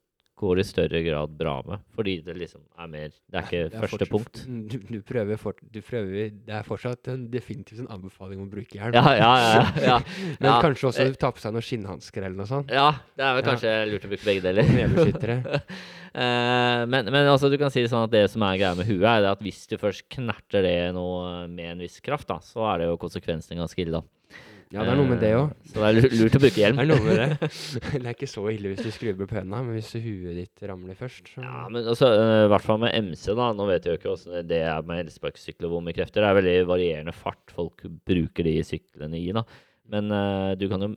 går 0.42 0.60
i 0.60 0.64
større 0.66 1.00
grad 1.06 1.32
bra 1.38 1.54
med, 1.68 1.82
fordi 1.96 2.16
det 2.26 2.34
liksom 2.40 2.60
er 2.82 2.90
mer 2.90 3.08
Det 3.14 3.38
er 3.38 3.46
ikke 3.46 3.62
Det 3.70 3.78
er 3.78 3.84
første 3.86 4.08
fortsatt- 4.10 4.12
punkt. 4.12 4.42
Du, 4.72 4.76
du, 4.90 4.98
prøver 5.06 5.38
fort, 5.40 5.62
du 5.72 5.78
prøver 5.86 6.32
Det 6.34 6.54
er 6.58 6.66
fortsatt 6.66 7.08
en, 7.14 7.24
definitivt 7.32 7.84
en 7.84 7.90
anbefaling 7.94 8.40
om 8.42 8.48
å 8.48 8.52
bruke 8.52 8.76
hjelm. 8.78 8.96
Ja, 8.98 9.14
ja, 9.16 9.32
ja. 9.38 9.64
ja. 9.86 9.96
Men 10.42 10.50
ja. 10.50 10.58
kanskje 10.64 10.90
også 10.90 11.08
ta 11.20 11.30
på 11.34 11.42
seg 11.42 11.54
noen 11.54 11.66
skinnhansker 11.66 12.26
eller 12.26 12.38
noe 12.42 12.50
sånt. 12.50 12.70
Ja, 12.74 12.90
det 13.16 13.26
er 13.28 13.36
vel 13.38 13.44
Ja. 13.44 13.48
kanskje 13.52 13.74
lurt 13.92 14.06
å 14.08 14.12
bruke 14.12 14.28
begge 14.28 14.46
deler. 14.50 15.60
Eh, 16.12 16.80
men, 16.92 17.06
men 17.08 17.24
altså, 17.24 17.48
du 17.48 17.54
kan 17.56 17.70
si 17.72 17.80
det 17.80 17.88
sånn 17.88 18.02
at 18.04 18.12
det 18.12 18.26
som 18.28 18.42
er 18.44 18.58
greia 18.60 18.76
med 18.76 18.84
huet, 18.84 19.00
er 19.08 19.22
det 19.24 19.30
at 19.30 19.40
hvis 19.40 19.62
du 19.70 19.78
først 19.80 20.04
knerter 20.12 20.60
det 20.66 20.74
noe 20.92 21.46
med 21.48 21.70
en 21.70 21.80
viss 21.80 22.02
kraft, 22.04 22.28
da, 22.28 22.36
så 22.44 22.66
er 22.68 22.82
det 22.82 22.88
jo 22.90 22.98
konsekvensen 23.00 23.56
ganske 23.56 23.80
ille, 23.80 24.02
da. 24.02 24.42
Ja, 24.72 24.84
det 24.86 24.92
er 24.94 24.98
noe 24.98 25.08
med 25.10 25.20
det 25.20 25.30
òg. 25.36 25.50
Eh, 25.52 25.68
Så 25.68 25.82
det 25.82 25.88
er 25.88 26.16
lurt 26.16 26.36
å 26.38 26.40
bruke 26.42 26.60
hjelm. 26.62 26.78
Det 26.80 26.84
er 26.84 26.90
noe 26.90 27.04
med 27.04 27.20
det. 27.20 27.50
Det 27.92 28.00
er 28.02 28.14
ikke 28.14 28.28
så 28.30 28.44
ille 28.52 28.72
hvis 28.72 28.82
du 28.86 28.90
skrubber 28.94 29.28
på 29.28 29.36
hendene, 29.36 29.60
men 29.66 29.76
hvis 29.76 29.90
huet 30.00 30.38
ditt 30.38 30.64
ramler 30.70 30.96
først, 30.98 31.28
så 31.34 31.44
Ja, 31.44 31.66
men 31.68 31.84
altså, 31.92 32.08
eh, 32.16 32.44
i 32.46 32.50
hvert 32.54 32.66
fall 32.66 32.80
med 32.82 32.96
MC, 33.10 33.26
da. 33.38 33.50
Nå 33.58 33.68
vet 33.68 33.84
jeg 33.84 33.92
jo 33.94 34.00
ikke 34.00 34.14
hvordan 34.14 34.48
det 34.48 34.62
er 34.72 34.88
med 34.88 35.04
elsparkesykler 35.04 35.68
og 35.68 35.76
hvor 35.76 35.84
mye 35.86 35.96
krefter. 35.98 36.24
Det 36.24 36.30
er 36.32 36.40
veldig 36.40 36.56
varierende 36.72 37.16
fart 37.16 37.52
folk 37.54 37.84
bruker 38.08 38.48
de 38.48 38.56
syklene 38.66 39.20
i, 39.20 39.28
da. 39.36 39.44
Men 39.92 40.08
uh, 40.14 40.52
du 40.56 40.68
kan 40.72 40.88
jo 40.88 40.94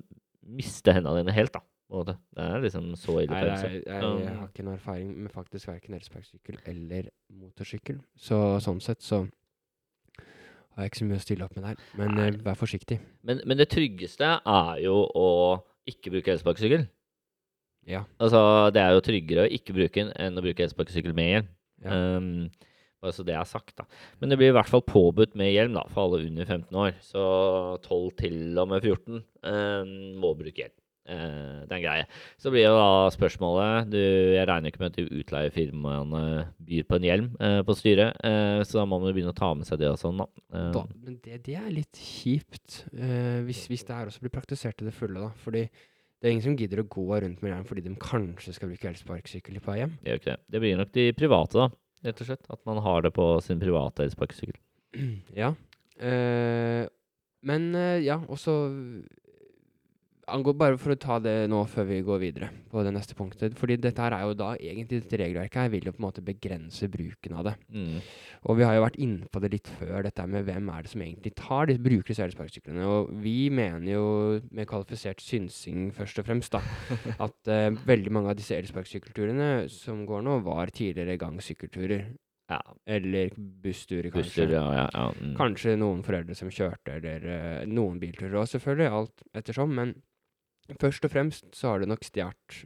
miste 0.56 0.94
hendene 0.96 1.24
dine 1.24 1.36
helt, 1.36 1.56
da. 1.56 1.64
Det 1.86 2.16
er 2.42 2.64
liksom 2.64 2.90
så 2.98 3.20
ille 3.22 3.32
Nei, 3.36 3.46
MC. 3.54 3.66
er, 3.66 3.74
jeg, 3.78 4.06
jeg 4.26 4.36
har 4.40 4.48
ikke 4.50 4.64
noen 4.66 4.76
erfaring 4.80 5.12
med 5.22 5.32
faktisk 5.32 5.70
verken 5.70 5.94
elsparkesykkel 5.96 6.58
eller 6.72 7.12
motorsykkel. 7.30 8.00
Så 8.18 8.40
sånn 8.64 8.82
sett 8.84 9.06
så 9.06 9.22
har 10.76 10.86
jeg 10.86 10.92
ikke 10.92 11.02
så 11.02 11.08
mye 11.08 11.22
å 11.22 11.24
stille 11.24 11.48
opp 11.48 11.56
med 11.56 11.66
der. 11.70 11.88
Men 12.00 12.20
eh, 12.20 12.36
vær 12.44 12.60
forsiktig. 12.60 13.00
Men, 13.26 13.42
men 13.48 13.60
det 13.60 13.70
tryggeste 13.72 14.28
er 14.40 14.84
jo 14.84 14.98
å 15.08 15.30
ikke 15.88 16.12
bruke 16.14 16.34
elsparkesykkel. 16.34 16.86
Ja. 17.90 18.04
Altså, 18.20 18.40
det 18.74 18.82
er 18.82 18.96
jo 18.96 19.04
tryggere 19.06 19.46
å 19.46 19.52
ikke 19.58 19.76
bruke 19.78 20.02
den 20.02 20.14
enn 20.20 20.40
å 20.40 20.44
bruke 20.44 20.66
elsparkesykkel 20.66 21.16
med 21.16 21.32
hjelm. 21.32 21.52
Ja. 21.86 22.00
Um, 22.18 22.72
bare 23.04 23.14
så 23.14 23.26
det 23.28 23.36
er 23.38 23.46
sagt, 23.48 23.76
da. 23.78 23.86
Men 24.20 24.32
det 24.32 24.40
blir 24.42 24.50
i 24.50 24.56
hvert 24.56 24.72
fall 24.72 24.84
påbudt 24.86 25.36
med 25.38 25.54
hjelm 25.54 25.76
da, 25.78 25.84
for 25.94 26.08
alle 26.08 26.26
under 26.26 26.48
15 26.48 26.80
år. 26.82 26.96
Så 27.06 27.26
12 27.86 28.10
til 28.24 28.62
og 28.62 28.72
med 28.74 28.88
14 28.88 29.22
um, 29.22 29.94
må 30.24 30.34
bruke 30.40 30.66
hjelm. 30.66 30.76
Eh, 31.06 31.66
det 31.66 31.70
er 31.70 31.78
en 31.78 31.84
greie. 31.84 32.06
Så 32.42 32.50
blir 32.50 32.64
jo 32.66 32.74
da 32.74 33.10
spørsmålet 33.14 33.92
du, 33.94 34.00
Jeg 34.00 34.48
regner 34.50 34.72
ikke 34.72 34.82
med 34.82 34.94
at 34.94 34.96
de 34.98 35.20
utleiefirmaene 35.22 36.22
byr 36.66 36.86
på 36.90 36.98
en 36.98 37.06
hjelm 37.06 37.28
eh, 37.38 37.60
på 37.66 37.76
styret, 37.78 38.18
eh, 38.26 38.62
så 38.66 38.80
da 38.80 38.86
må 38.90 38.98
man 38.98 39.12
jo 39.12 39.18
begynne 39.18 39.34
å 39.36 39.38
ta 39.38 39.52
med 39.54 39.70
seg 39.70 39.84
det 39.84 39.92
og 39.92 40.00
sånn, 40.02 40.24
da. 40.24 40.26
Da, 40.74 40.82
men 41.06 41.20
det, 41.22 41.44
det 41.46 41.58
er 41.60 41.68
litt 41.70 42.00
kjipt, 42.02 42.80
eh, 42.96 43.44
hvis, 43.46 43.68
hvis 43.70 43.86
det 43.86 44.00
her 44.00 44.10
også 44.10 44.24
blir 44.24 44.34
praktisert 44.34 44.80
til 44.80 44.90
det 44.90 44.96
fulle, 44.98 45.28
da. 45.28 45.30
Fordi 45.44 45.68
det 45.68 46.26
er 46.26 46.34
ingen 46.34 46.48
som 46.48 46.58
gidder 46.58 46.82
å 46.82 46.88
gå 46.90 47.06
rundt 47.12 47.44
med 47.44 47.52
hjelm 47.52 47.68
fordi 47.70 47.84
de 47.86 47.94
kanskje 48.02 48.56
skal 48.56 48.72
bruke 48.72 48.90
elsparkesykkel 48.90 49.62
på 49.62 49.76
hjem. 49.78 49.94
Det 50.02 50.10
gjør 50.10 50.22
ikke 50.24 50.32
det. 50.32 50.40
Det 50.56 50.64
blir 50.64 50.80
nok 50.80 50.96
de 50.98 51.06
private, 51.20 51.68
da. 51.68 52.08
Rett 52.10 52.24
og 52.24 52.32
slett. 52.32 52.50
At 52.54 52.62
man 52.66 52.82
har 52.86 53.06
det 53.06 53.14
på 53.14 53.28
sin 53.46 53.62
private 53.62 54.08
elsparkesykkel. 54.08 54.58
ja. 55.44 55.54
Eh, 56.02 56.82
men 57.46 57.70
ja, 58.02 58.18
også 58.34 58.56
angå, 60.32 60.54
Bare 60.58 60.78
for 60.82 60.94
å 60.94 61.00
ta 61.00 61.18
det 61.22 61.34
nå 61.52 61.62
før 61.70 61.88
vi 61.90 62.00
går 62.06 62.22
videre 62.22 62.50
på 62.72 62.84
det 62.86 62.94
neste 62.96 63.16
punktet. 63.18 63.56
Fordi 63.60 63.78
dette 63.82 64.02
her 64.02 64.16
er 64.16 64.26
jo 64.26 64.38
da 64.38 64.54
egentlig 64.56 65.04
dette 65.04 65.20
regelverket 65.22 65.62
her 65.62 65.72
vil 65.74 65.90
jo 65.90 65.94
på 65.96 66.02
en 66.02 66.08
måte 66.08 66.24
begrense 66.26 66.90
bruken 66.92 67.38
av 67.38 67.50
det. 67.50 67.56
Mm. 67.76 68.00
Og 68.50 68.60
vi 68.60 68.66
har 68.68 68.78
jo 68.78 68.84
vært 68.86 69.00
inne 69.02 69.30
på 69.32 69.42
det 69.44 69.52
litt 69.56 69.72
før, 69.80 70.04
dette 70.06 70.28
med 70.30 70.48
hvem 70.48 70.72
er 70.74 70.86
det 70.86 70.94
som 70.94 71.06
egentlig 71.06 71.34
tar 71.38 71.70
de, 71.70 71.78
bruker 71.82 72.12
disse 72.14 72.26
elsparkesyklene. 72.26 72.90
Og 72.90 73.14
vi 73.24 73.38
mener 73.54 73.88
jo 73.90 74.06
med 74.56 74.70
kvalifisert 74.70 75.24
synsing 75.24 75.90
først 75.96 76.22
og 76.22 76.30
fremst, 76.30 76.56
da, 76.56 76.62
at 77.28 77.52
uh, 77.52 77.86
veldig 77.88 78.14
mange 78.16 78.34
av 78.34 78.40
disse 78.40 78.58
elsparkesykkelturene 78.58 79.68
som 79.74 80.06
går 80.10 80.26
nå, 80.26 80.40
var 80.46 80.74
tidligere 80.76 81.20
gangsykkelturer. 81.22 82.08
Ja. 82.50 82.60
Eller 82.86 83.32
bussturer, 83.36 84.12
kanskje. 84.14 84.46
Busser, 84.46 84.52
ja, 84.54 84.66
ja. 84.78 84.90
ja. 84.94 85.06
Mm. 85.18 85.32
Kanskje 85.40 85.78
noen 85.82 86.04
foreldre 86.06 86.38
som 86.38 86.52
kjørte, 86.54 87.00
eller 87.00 87.26
uh, 87.26 87.64
noen 87.70 87.98
bilturer 88.02 88.38
òg, 88.42 88.50
selvfølgelig. 88.52 88.92
Alt 89.00 89.26
ettersom. 89.34 89.74
Men 89.80 89.96
først 90.82 91.06
og 91.06 91.14
fremst 91.14 91.46
så 91.56 91.74
har 91.74 91.84
det 91.84 91.90
nok 91.92 92.06
stjålet 92.06 92.62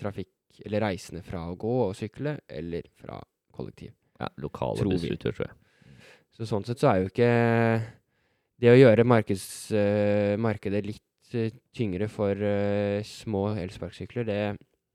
trafikk, 0.00 0.32
eller 0.64 0.84
reisende 0.88 1.22
fra 1.26 1.44
å 1.50 1.58
gå 1.58 1.74
og 1.88 1.94
sykle, 1.98 2.38
eller 2.48 2.86
fra 3.00 3.20
kollektiv. 3.54 3.94
ja 4.20 4.28
lokale 4.42 4.78
tror 4.78 4.94
bussruter, 4.94 5.34
tror 5.34 5.48
jeg. 5.48 5.56
Så 6.34 6.46
sånn 6.50 6.66
sett 6.66 6.82
så 6.82 6.90
er 6.90 7.02
jo 7.02 7.10
ikke 7.10 7.28
det 8.62 8.70
å 8.72 8.78
gjøre 8.78 9.06
markeds, 9.06 9.46
uh, 9.74 10.34
markedet 10.40 10.82
litt 10.86 11.34
uh, 11.34 11.50
tyngre 11.74 12.08
for 12.10 12.38
uh, 12.38 13.02
små 13.06 13.52
elsparkesykler, 13.62 14.26
det, 14.26 14.40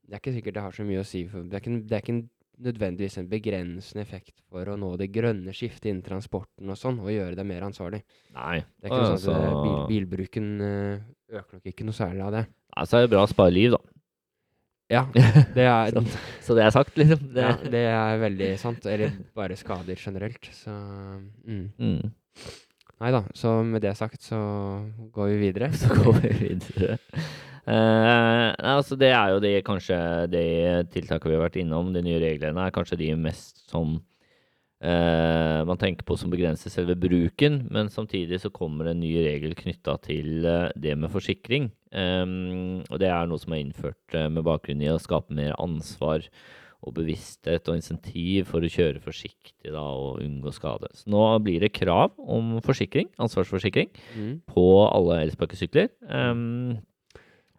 det 0.04 0.16
er 0.16 0.22
ikke 0.22 0.36
sikkert 0.36 0.58
det 0.58 0.66
har 0.66 0.76
så 0.76 0.86
mye 0.88 1.00
å 1.00 1.08
si. 1.08 1.24
For 1.30 1.44
det, 1.48 1.56
er 1.56 1.64
ikke, 1.64 1.80
det 1.88 1.96
er 1.96 2.04
ikke 2.04 2.18
nødvendigvis 2.60 3.16
en 3.20 3.30
begrensende 3.30 4.04
effekt 4.04 4.42
for 4.50 4.68
å 4.68 4.76
nå 4.80 4.92
det 5.00 5.08
grønne 5.14 5.54
skiftet 5.56 5.88
innen 5.92 6.04
transporten 6.04 6.68
og 6.72 6.76
sånn, 6.76 7.00
og 7.00 7.12
gjøre 7.12 7.38
det 7.38 7.46
mer 7.48 7.64
ansvarlig. 7.68 8.02
Nei. 8.36 8.58
Det 8.76 8.88
er 8.88 8.92
ikke 8.92 9.14
altså, 9.14 9.30
sånn 9.30 9.48
at 9.48 9.56
bil, 9.56 9.72
Altså- 9.78 9.88
bilbruken 9.94 10.52
øker 11.30 11.58
nok 11.58 11.70
ikke 11.72 11.86
noe 11.86 11.96
særlig 11.96 12.24
av 12.26 12.34
det. 12.34 12.44
Altså 12.76 12.98
er 12.98 13.06
det 13.06 13.12
bra 13.14 13.24
å 13.26 13.30
spare 13.30 13.54
liv, 13.54 13.74
da. 13.74 13.80
Ja, 14.90 15.04
det 15.56 15.66
er, 15.66 15.92
Så- 15.94 16.18
Så 16.42 16.56
det 16.58 16.64
er 16.64 16.72
sagt, 16.74 16.96
liksom. 16.98 17.28
Det, 17.34 17.44
ja, 17.44 17.52
det 17.76 17.84
er 17.92 18.18
veldig 18.24 18.50
sant. 18.58 18.86
Eller 18.90 19.12
bare 19.38 19.56
skader 19.58 19.94
generelt. 19.94 20.50
Så 20.54 20.72
mm. 20.74 21.68
mm. 21.78 22.10
Nei 23.00 23.12
da. 23.14 23.22
Så 23.34 23.52
med 23.64 23.82
det 23.82 23.94
sagt 23.96 24.22
så 24.26 24.40
går 25.14 25.30
vi 25.34 25.38
videre. 25.46 25.70
Så 25.80 25.94
går 25.94 26.18
vi 26.24 26.32
videre. 26.42 26.98
Uh, 27.70 28.50
nei, 28.56 28.72
altså 28.74 28.96
det 28.98 29.12
er 29.14 29.34
jo 29.34 29.40
de, 29.44 29.50
kanskje 29.62 29.96
de 30.32 30.44
tiltakene 30.90 31.30
vi 31.30 31.36
har 31.36 31.44
vært 31.44 31.58
innom, 31.60 31.92
de 31.94 32.02
nye 32.02 32.18
reglene, 32.18 32.64
er 32.66 32.74
kanskje 32.74 32.98
de 32.98 33.12
mest 33.20 33.60
sånn 33.70 33.98
eh, 34.80 35.60
man 35.68 35.80
tenker 35.80 36.06
på 36.08 36.16
som 36.18 36.32
begrenser 36.32 36.72
selve 36.72 36.96
bruken, 36.98 37.66
men 37.70 37.90
samtidig 37.92 38.40
så 38.42 38.52
kommer 38.52 38.88
det 38.88 38.96
en 38.96 39.04
ny 39.04 39.12
regel 39.24 39.54
knytta 39.58 39.98
til 40.06 40.46
eh, 40.48 40.70
det 40.76 40.96
med 40.98 41.12
forsikring. 41.12 41.70
Ehm, 41.92 42.80
og 42.88 43.00
det 43.02 43.10
er 43.10 43.28
noe 43.28 43.40
som 43.42 43.54
er 43.54 43.64
innført 43.64 44.16
eh, 44.16 44.28
med 44.32 44.46
bakgrunn 44.46 44.82
i 44.84 44.90
å 44.92 45.00
skape 45.02 45.34
mer 45.36 45.56
ansvar 45.60 46.26
og 46.80 46.94
bevissthet 46.96 47.68
og 47.68 47.76
insentiv 47.76 48.46
for 48.48 48.64
å 48.64 48.70
kjøre 48.72 49.02
forsiktig 49.04 49.68
da, 49.68 49.82
og 49.82 50.22
unngå 50.24 50.52
skade. 50.56 50.88
Så 50.96 51.10
nå 51.12 51.24
blir 51.44 51.60
det 51.60 51.74
krav 51.76 52.14
om 52.16 52.54
forsikring, 52.64 53.10
ansvarsforsikring 53.20 53.90
Mm. 54.16 54.40
på 54.48 54.64
alle 54.88 55.18
elsparkesykler. 55.26 55.90
Um, 56.08 56.78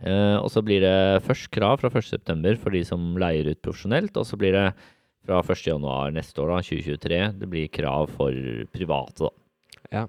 uh, 0.01 0.41
og 0.41 0.49
så 0.49 0.63
blir 0.65 0.81
det 0.81 1.21
først 1.21 1.51
krav 1.53 1.83
fra 1.83 1.91
1.9. 1.93 2.57
for 2.57 2.73
de 2.73 2.81
som 2.83 3.13
leier 3.21 3.51
ut 3.51 3.61
profesjonelt. 3.61 4.17
Og 4.17 4.25
så 4.25 4.39
blir 4.41 4.57
det 4.57 4.73
fra 5.25 5.41
1.1 5.43 6.15
neste 6.15 6.41
år, 6.41 6.55
da, 6.55 6.63
2023, 6.65 7.21
det 7.41 7.49
blir 7.51 7.69
krav 7.73 8.09
for 8.15 8.35
private. 8.73 9.27
da. 9.27 9.31
Ja. 9.91 10.07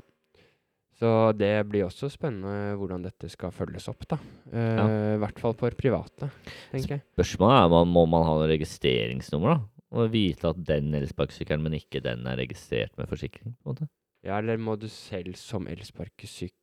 Så 1.02 1.32
det 1.34 1.50
blir 1.66 1.88
også 1.88 2.06
spennende 2.12 2.76
hvordan 2.78 3.02
dette 3.02 3.26
skal 3.32 3.50
følges 3.54 3.88
opp, 3.90 4.06
da. 4.06 4.20
Uh, 4.52 4.58
Ja. 4.62 4.84
I 5.16 5.20
hvert 5.22 5.40
fall 5.42 5.56
for 5.58 5.74
private, 5.74 6.30
tenker 6.70 6.96
jeg. 6.96 7.02
Spørsmålet 7.16 7.58
er 7.58 7.74
om 7.80 7.96
man 8.14 8.26
ha 8.28 8.36
noe 8.38 8.50
registreringsnummer. 8.52 9.58
da? 9.58 9.84
Og 9.92 10.12
vite 10.14 10.48
at 10.48 10.60
den 10.64 10.94
elsparkesykkelen, 10.96 11.66
men 11.66 11.74
ikke 11.76 12.00
den 12.00 12.24
er 12.26 12.38
registrert 12.40 12.94
med 12.96 13.10
forsikring. 13.10 13.56
på 13.58 13.68
en 13.68 13.74
måte. 13.74 13.88
Ja, 14.22 14.38
eller 14.38 14.56
må 14.56 14.78
du 14.78 14.86
selv 14.88 15.34
som 15.36 15.66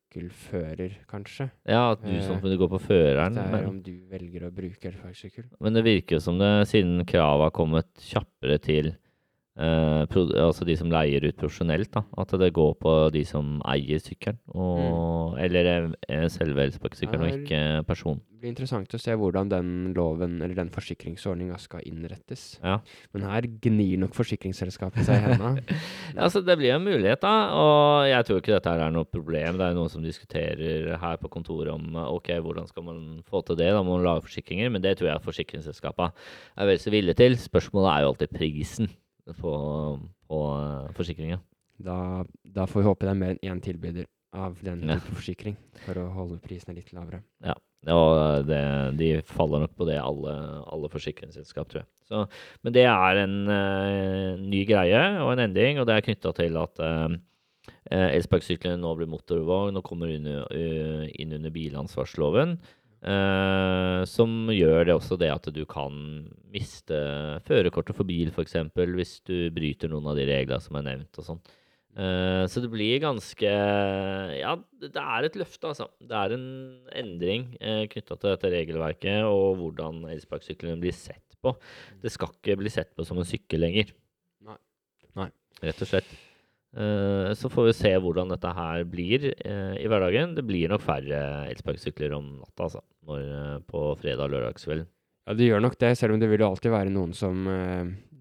elsparkesykkelfører, 0.10 0.96
kanskje? 1.10 1.50
Ja, 1.68 1.92
at 1.92 2.02
du 2.04 2.10
Eh, 2.10 2.22
som 2.26 2.40
kunne 2.42 2.58
går 2.58 2.70
på 2.70 2.80
føreren. 2.82 3.36
Det 3.36 3.44
er 3.44 3.52
Men, 3.52 3.66
om 3.68 3.82
du 3.82 3.92
velger 4.10 4.48
å 4.48 4.52
bruke 4.52 4.86
elsparkesykkel. 4.90 5.46
men 5.60 5.74
det 5.74 5.84
virker 5.84 6.16
jo 6.16 6.20
som 6.20 6.38
det, 6.38 6.68
siden 6.68 7.06
kravet 7.06 7.44
har 7.44 7.52
kommet 7.52 7.88
kjappere 7.96 8.60
til 8.60 8.96
eh, 9.60 10.06
pro, 10.12 10.26
altså 10.48 10.66
de 10.68 10.76
som 10.80 10.92
leier 10.94 11.26
ut 11.28 11.38
profesjonelt, 11.40 11.92
da, 11.94 12.06
at 12.22 12.34
det 12.42 12.52
går 12.56 12.74
på 12.80 12.96
de 13.16 13.26
som 13.28 13.60
eier 13.70 14.02
sykkelen. 14.04 14.40
Og, 14.56 15.38
Eller 15.40 15.92
eh, 16.08 16.26
selve 16.32 16.66
elsparkesykkelen, 16.68 17.26
og 17.26 17.44
ikke 17.44 17.62
personen. 17.88 18.24
Det 18.40 18.46
blir 18.46 18.54
interessant 18.54 18.94
å 18.96 19.02
se 19.02 19.16
hvordan 19.20 19.50
den 19.52 19.72
loven, 19.98 20.38
eller 20.40 20.56
den 20.56 20.70
forsikringsordninga, 20.72 21.58
skal 21.60 21.84
innrettes. 21.84 22.54
Ja. 22.64 22.78
Men 23.12 23.26
her 23.28 23.50
gnir 23.66 24.00
nok 24.06 24.16
forsikringsselskapet 24.16 25.10
seg 25.10 25.26
i. 25.28 25.36
Ja, 26.16 26.24
altså 26.26 26.42
Det 26.42 26.56
blir 26.58 26.72
en 26.74 26.86
mulighet, 26.86 27.20
da. 27.22 27.34
Og 27.52 28.08
jeg 28.08 28.26
tror 28.26 28.40
ikke 28.40 28.56
dette 28.56 28.72
er 28.72 28.96
noe 28.96 29.08
problem. 29.08 29.60
Det 29.60 29.68
er 29.68 29.76
noen 29.76 29.92
som 29.92 30.06
diskuterer 30.06 30.88
her 31.02 31.20
på 31.20 31.32
kontoret 31.32 31.74
om 31.74 32.00
ok, 32.00 32.32
hvordan 32.46 32.70
skal 32.72 32.88
man 32.88 33.04
få 33.28 33.44
til 33.44 33.60
det. 33.60 33.70
Da 33.76 33.84
må 33.84 33.98
man 33.98 34.08
lage 34.08 34.24
forsikringer. 34.30 34.72
Men 34.72 34.88
det 34.88 34.96
tror 34.98 35.12
jeg 35.12 35.26
forsikringsselskapene 35.28 36.16
er 36.56 36.72
vel 36.72 36.80
så 36.80 36.96
villige 36.96 37.20
til. 37.20 37.36
Spørsmålet 37.44 37.92
er 37.92 38.06
jo 38.06 38.14
alltid 38.14 38.36
prisen 38.40 38.92
på, 39.40 39.54
på 40.30 40.40
eh, 40.60 40.94
forsikringa. 40.98 41.40
Da, 41.80 42.26
da 42.44 42.66
får 42.68 42.82
vi 42.82 42.88
håpe 42.90 43.06
det 43.08 43.12
er 43.14 43.20
mer 43.20 43.36
enn 43.38 43.54
én 43.56 43.62
tilbyder 43.64 44.08
av 44.36 44.58
den 44.62 44.84
Ja. 44.86 44.98
type 45.00 45.16
forsikring, 45.16 45.56
for 45.86 45.98
å 45.98 46.10
holde 46.14 46.40
prisene 46.44 46.76
litt 46.76 46.92
lavere. 46.94 47.24
Ja, 47.42 47.56
Og 47.88 48.46
det, 48.46 48.60
de 49.00 49.22
faller 49.26 49.64
nok 49.64 49.72
på 49.80 49.88
det, 49.88 49.96
alle, 50.04 50.34
alle 50.70 50.90
forsikringsselskap, 50.92 51.70
tror 51.72 51.82
jeg. 51.82 51.90
Så, 52.10 52.26
men 52.62 52.74
det 52.76 52.84
er 52.90 53.22
en 53.24 53.38
uh, 53.48 54.36
ny 54.42 54.66
greie 54.68 55.00
og 55.24 55.32
en 55.34 55.46
endring, 55.48 55.80
og 55.80 55.88
det 55.88 55.96
er 55.96 56.06
knytta 56.06 56.34
til 56.36 56.58
at 56.60 56.82
uh, 56.84 57.16
elsparkesyklene 57.90 58.82
nå 58.82 58.92
blir 59.00 59.10
motorvogn 59.10 59.80
og 59.80 59.86
kommer 59.88 60.12
inn, 60.14 60.28
uh, 60.28 61.06
inn 61.16 61.34
under 61.40 61.54
bilansvarsloven. 61.56 62.58
Uh, 63.00 64.04
som 64.04 64.50
gjør 64.52 64.90
det 64.90 64.96
også 64.98 65.16
det 65.20 65.30
at 65.32 65.46
du 65.56 65.62
kan 65.70 65.94
miste 66.52 66.98
førerkortet 67.48 67.96
for 67.96 68.08
bil, 68.08 68.34
f.eks., 68.34 68.58
hvis 68.76 69.14
du 69.24 69.48
bryter 69.56 69.92
noen 69.92 70.10
av 70.12 70.20
de 70.20 70.28
reglene 70.28 70.60
som 70.64 70.76
er 70.80 70.88
nevnt. 70.90 71.22
og 71.22 71.28
sånn. 71.30 71.42
Uh, 71.96 72.44
så 72.52 72.62
det 72.62 72.70
blir 72.70 73.00
ganske 73.02 73.50
Ja, 74.38 74.52
det 74.84 74.92
er 74.94 75.26
et 75.26 75.40
løfte, 75.40 75.72
altså. 75.72 75.90
Det 76.04 76.16
er 76.16 76.36
en 76.36 76.46
endring 76.96 77.50
uh, 77.64 77.86
knytta 77.90 78.20
til 78.20 78.34
dette 78.36 78.54
regelverket 78.54 79.26
og 79.28 79.58
hvordan 79.64 80.04
elsparkesyklene 80.12 80.80
blir 80.84 80.96
sett 80.96 81.40
på. 81.40 81.56
Det 82.04 82.12
skal 82.14 82.36
ikke 82.36 82.60
bli 82.60 82.72
sett 82.74 82.92
på 82.96 83.08
som 83.08 83.20
en 83.20 83.28
sykkel 83.28 83.64
lenger. 83.64 83.96
Nei. 84.44 84.60
Nei. 85.20 85.32
Rett 85.64 85.88
og 85.88 85.92
slett. 85.92 86.18
Uh, 86.70 87.32
så 87.34 87.50
får 87.50 87.66
vi 87.66 87.74
se 87.74 87.92
hvordan 87.98 88.30
dette 88.30 88.50
her 88.54 88.84
blir 88.86 89.24
uh, 89.32 89.74
i 89.74 89.88
hverdagen. 89.90 90.36
Det 90.38 90.46
blir 90.46 90.70
nok 90.70 90.84
færre 90.86 91.22
elsparkesykler 91.50 92.14
om 92.14 92.36
natta, 92.44 92.68
altså. 92.68 92.84
Når, 93.10 93.24
uh, 93.26 93.56
på 93.66 93.82
fredag 93.98 94.28
og 94.28 94.36
lørdagskvelden. 94.36 94.86
Ja, 95.26 95.36
det 95.38 95.48
gjør 95.50 95.66
nok 95.66 95.80
det, 95.82 95.96
selv 95.98 96.14
om 96.14 96.22
det 96.22 96.30
vil 96.30 96.44
jo 96.44 96.52
alltid 96.52 96.74
være 96.74 96.94
noen 96.94 97.16
som 97.18 97.50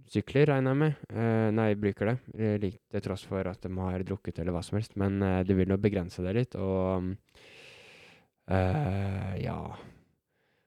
sykler, 0.08 0.48
regner 0.48 0.72
jeg 0.72 0.80
med. 0.80 1.04
Uh, 1.12 1.48
nei, 1.56 1.68
bruker 1.80 2.14
det. 2.14 2.16
Til 2.88 3.04
tross 3.04 3.26
for 3.28 3.52
at 3.52 3.60
de 3.64 3.72
har 3.76 4.04
drukket 4.08 4.40
eller 4.40 4.56
hva 4.56 4.64
som 4.64 4.80
helst. 4.80 4.96
Men 5.00 5.20
uh, 5.20 5.42
det 5.44 5.56
vil 5.56 5.68
nok 5.68 5.84
begrense 5.84 6.24
det 6.24 6.36
litt, 6.40 6.56
og 6.56 7.14
Ja 8.48 9.58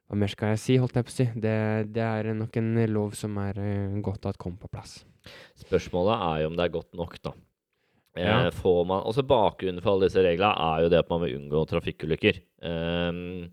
Hva 0.06 0.18
mer 0.22 0.30
skal 0.30 0.52
jeg 0.52 0.60
si, 0.62 0.76
holdt 0.78 1.00
jeg 1.00 1.06
på 1.08 1.10
å 1.10 1.16
si. 1.16 1.26
Det, 1.34 1.54
det 1.90 2.04
er 2.06 2.36
nok 2.38 2.60
en 2.62 2.76
lov 2.92 3.16
som 3.18 3.40
er 3.42 3.58
godt 4.06 4.28
at 4.30 4.38
kom 4.38 4.54
på 4.62 4.70
plass. 4.70 5.00
Spørsmålet 5.64 6.28
er 6.28 6.44
jo 6.44 6.52
om 6.52 6.60
det 6.60 6.68
er 6.68 6.76
godt 6.76 6.94
nok, 7.00 7.18
da. 7.26 7.34
Ja. 8.20 8.50
får 8.52 8.82
man, 8.90 9.06
altså 9.08 9.24
Bakgrunnen 9.24 9.80
for 9.84 9.94
alle 9.94 10.10
disse 10.10 10.24
reglene 10.26 10.52
er 10.52 10.84
jo 10.84 10.90
det 10.92 11.00
at 11.00 11.12
man 11.14 11.22
vil 11.24 11.38
unngå 11.38 11.64
trafikkulykker. 11.70 12.42
Um, 12.60 13.48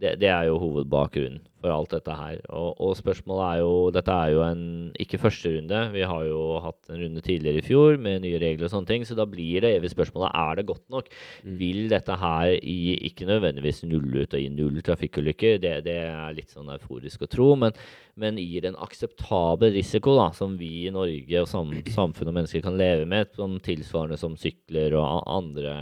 det, 0.00 0.16
det, 0.18 0.30
er 0.32 0.48
jo 0.48 0.58
hovedbakgrunnen 0.58 1.44
for 1.62 1.72
alt 1.72 1.94
dette 1.94 2.16
her. 2.16 2.40
Og, 2.50 2.74
og, 2.82 2.94
spørsmålet 2.98 3.44
er 3.46 3.62
jo 3.62 3.72
Dette 3.94 4.16
er 4.24 4.32
jo 4.34 4.42
en 4.44 4.64
ikke 5.00 5.20
første 5.22 5.52
runde. 5.54 5.80
Vi 5.94 6.04
har 6.08 6.26
jo 6.26 6.42
hatt 6.64 6.90
en 6.90 7.00
runde 7.04 7.22
tidligere 7.24 7.62
i 7.62 7.66
fjor 7.66 7.98
med 8.02 8.24
nye 8.24 8.40
regler 8.42 8.66
og 8.66 8.74
sånne 8.74 8.90
ting. 8.90 9.06
Så 9.06 9.16
da 9.18 9.26
blir 9.28 9.62
det 9.64 9.74
evig 9.78 9.92
spørsmålet 9.92 10.34
er 10.42 10.58
det 10.58 10.68
godt 10.68 10.84
nok. 10.92 11.10
Mm. 11.46 11.56
Vil 11.60 11.82
dette 11.92 12.18
her 12.18 12.54
gi 12.58 12.96
ikke 13.08 13.28
nødvendigvis 13.28 13.82
nulle 13.88 14.24
ut 14.24 14.36
og 14.36 14.42
gi 14.42 14.50
null 14.52 14.80
trafikkulykker, 14.84 15.60
det, 15.62 15.74
det, 15.86 15.98
er 16.10 16.34
litt 16.36 16.52
sånn 16.52 16.70
euforisk 16.72 17.24
å 17.24 17.30
tro, 17.30 17.48
men, 17.58 17.76
men 18.18 18.40
gir 18.40 18.66
en 18.68 18.78
akseptabel 18.82 19.74
risiko 19.76 20.16
da, 20.18 20.28
som 20.36 20.56
vi 20.60 20.86
i 20.88 20.92
Norge 20.94 21.42
og 21.44 21.48
sam, 21.50 21.72
samfunn 21.98 22.32
og 22.32 22.38
mennesker 22.40 22.64
kan 22.64 22.78
leve 22.80 23.06
med, 23.08 23.30
som 23.38 23.58
tilsvarende 23.62 24.18
som 24.20 24.36
sykler 24.40 24.96
og 24.98 25.22
andre 25.30 25.76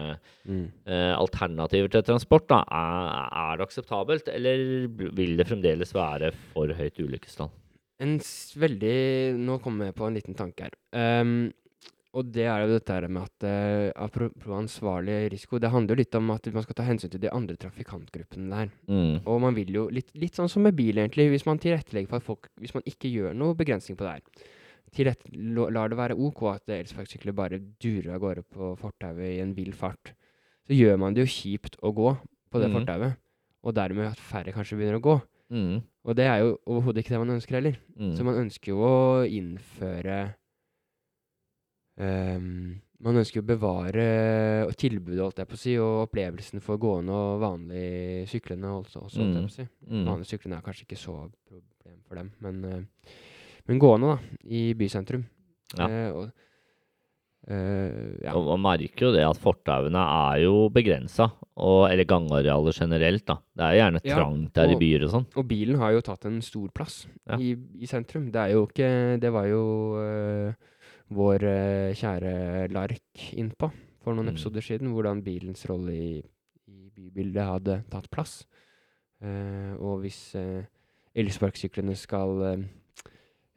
mm. 0.45 0.67
eh, 0.91 1.15
alternativer 1.17 1.93
til 1.93 2.07
transport, 2.07 2.49
da, 2.51 2.63
er, 2.67 3.31
er 3.45 3.61
det 3.61 3.69
akseptabelt, 3.69 4.31
eller 4.35 4.67
vil 5.17 5.37
det 5.39 5.49
fremdeles 5.49 5.70
fremdeles 5.71 5.95
være 5.95 6.33
for 6.53 6.75
høyt 6.75 6.99
ulykkestall? 6.99 7.51
En 8.01 8.19
veldig 8.19 9.39
Nå 9.39 9.59
kommer 9.63 9.91
jeg 9.91 9.97
på 9.99 10.07
en 10.07 10.15
liten 10.17 10.37
tanke 10.37 10.69
her. 10.69 10.77
Um, 11.23 11.51
og 12.11 12.27
det 12.35 12.47
er 12.51 12.65
jo 12.65 12.73
dette 12.73 12.95
her 12.95 13.07
med 13.07 13.23
at 13.23 13.45
uh, 13.47 14.03
apropos 14.03 14.57
ansvarlig 14.57 15.31
risiko, 15.31 15.61
det 15.63 15.71
handler 15.71 15.95
jo 15.95 16.01
litt 16.01 16.17
om 16.19 16.33
at 16.35 16.49
man 16.51 16.65
skal 16.65 16.79
ta 16.81 16.87
hensyn 16.89 17.13
til 17.13 17.23
de 17.23 17.31
andre 17.31 17.55
trafikantgruppene 17.61 18.51
der. 18.51 18.73
Mm. 18.91 19.21
Og 19.23 19.43
man 19.45 19.55
vil 19.55 19.71
jo 19.77 19.85
litt, 19.93 20.11
litt, 20.19 20.35
sånn 20.35 20.51
som 20.51 20.67
med 20.67 20.75
bil, 20.75 20.99
egentlig. 20.99 21.29
Hvis 21.31 21.47
man 21.47 21.61
tilrettelegger 21.63 22.11
for 22.11 22.19
at 22.19 22.27
folk 22.27 22.51
Hvis 22.59 22.75
man 22.75 22.89
ikke 22.89 23.13
gjør 23.13 23.37
noe 23.37 23.55
begrensning 23.55 24.01
på 24.01 24.09
det 24.09 24.17
her, 24.17 24.49
tilrett, 24.97 25.23
lar 25.31 25.93
det 25.93 26.01
være 26.01 26.19
OK 26.19 26.43
at 26.51 26.73
elsparkesykler 26.81 27.37
bare 27.37 27.63
durer 27.79 28.17
av 28.17 28.25
gårde 28.25 28.43
på 28.43 28.75
fortauet 28.81 29.37
i 29.37 29.43
en 29.45 29.55
vill 29.55 29.71
fart, 29.77 30.17
så 30.67 30.75
gjør 30.75 30.99
man 30.99 31.15
det 31.15 31.29
jo 31.29 31.35
kjipt 31.37 31.79
å 31.79 31.93
gå 31.95 32.17
på 32.51 32.63
det 32.63 32.73
mm. 32.73 32.81
fortauet. 32.81 33.21
Og 33.61 33.77
dermed 33.77 34.09
at 34.09 34.19
færre 34.25 34.57
kanskje 34.57 34.81
begynner 34.81 34.99
å 34.99 35.05
gå. 35.05 35.21
Mm. 35.51 35.81
Og 36.07 36.17
det 36.17 36.27
er 36.27 36.37
jo 36.45 36.53
overhodet 36.67 37.03
ikke 37.03 37.15
det 37.15 37.23
man 37.23 37.35
ønsker 37.37 37.59
heller. 37.59 37.81
Mm. 37.97 38.13
Så 38.17 38.27
man 38.27 38.39
ønsker 38.41 38.73
jo 38.73 38.85
å 38.87 39.01
innføre 39.27 40.21
um, 42.01 42.79
Man 43.01 43.17
ønsker 43.17 43.41
jo 43.41 43.45
å 43.47 43.49
bevare 43.49 44.05
tilbudet, 44.77 45.23
holdt 45.25 45.41
jeg 45.41 45.49
på 45.49 45.57
å 45.57 45.61
si, 45.63 45.75
og 45.81 46.03
opplevelsen 46.05 46.61
for 46.65 46.81
gående 46.81 47.17
og 47.17 47.41
vanlig 47.41 48.29
syklende 48.29 48.75
også, 48.77 49.07
også 49.07 49.23
holdt 49.23 49.39
jeg 49.39 49.47
på 49.47 49.53
å 49.53 49.57
si. 49.57 49.67
Mm. 49.89 50.05
Vanlige 50.05 50.33
syklende 50.35 50.59
er 50.61 50.67
kanskje 50.67 50.85
ikke 50.85 51.01
så 51.01 51.17
problem 51.49 52.03
for 52.05 52.21
dem, 52.21 52.31
men, 52.45 52.61
uh, 52.69 53.17
men 53.71 53.81
gående, 53.81 54.13
da, 54.13 54.45
i 54.53 54.63
bysentrum. 54.77 55.25
Ja. 55.79 55.89
Uh, 55.89 56.11
og, 56.21 56.47
Uh, 57.51 58.15
ja. 58.23 58.31
Og 58.39 58.47
Man 58.53 58.63
merker 58.63 59.09
jo 59.09 59.11
det 59.17 59.25
at 59.27 59.39
fortauene 59.43 59.99
er 60.01 60.43
jo 60.45 60.69
begrensa, 60.71 61.27
eller 61.59 62.07
gangarealer 62.09 62.77
generelt. 62.77 63.25
da. 63.27 63.41
Det 63.59 63.67
er 63.67 63.79
gjerne 63.81 64.03
trangt 64.05 64.55
der 64.55 64.71
og, 64.71 64.75
i 64.77 64.81
byer 64.81 65.07
og 65.07 65.15
sånn. 65.17 65.29
Og 65.35 65.49
bilen 65.51 65.81
har 65.83 65.97
jo 65.97 66.05
tatt 66.07 66.29
en 66.31 66.39
stor 66.47 66.71
plass 66.75 67.03
ja. 67.27 67.41
i, 67.41 67.57
i, 67.81 67.91
sentrum. 67.91 68.31
Det 68.31 68.41
er 68.45 68.55
jo 68.55 68.67
ikke 68.69 68.91
Det 69.21 69.33
var 69.35 69.49
jo 69.51 69.63
uh, 69.99 70.75
vår 71.11 71.47
uh, 71.51 71.99
kjære 71.99 72.69
Lark 72.71 73.27
innpå 73.35 73.71
for 74.01 74.15
noen 74.15 74.31
mm. 74.31 74.35
episoder 74.37 74.65
siden, 74.65 74.95
hvordan 74.95 75.25
bilens 75.27 75.67
rolle 75.69 75.93
i, 75.93 76.13
i 76.71 76.87
bybildet 76.95 77.51
hadde 77.51 77.83
tatt 77.93 78.09
plass. 78.13 78.45
og 79.21 79.99
hvis 80.01 80.33
elsparkesyklene 81.13 81.93
skal 82.01 82.63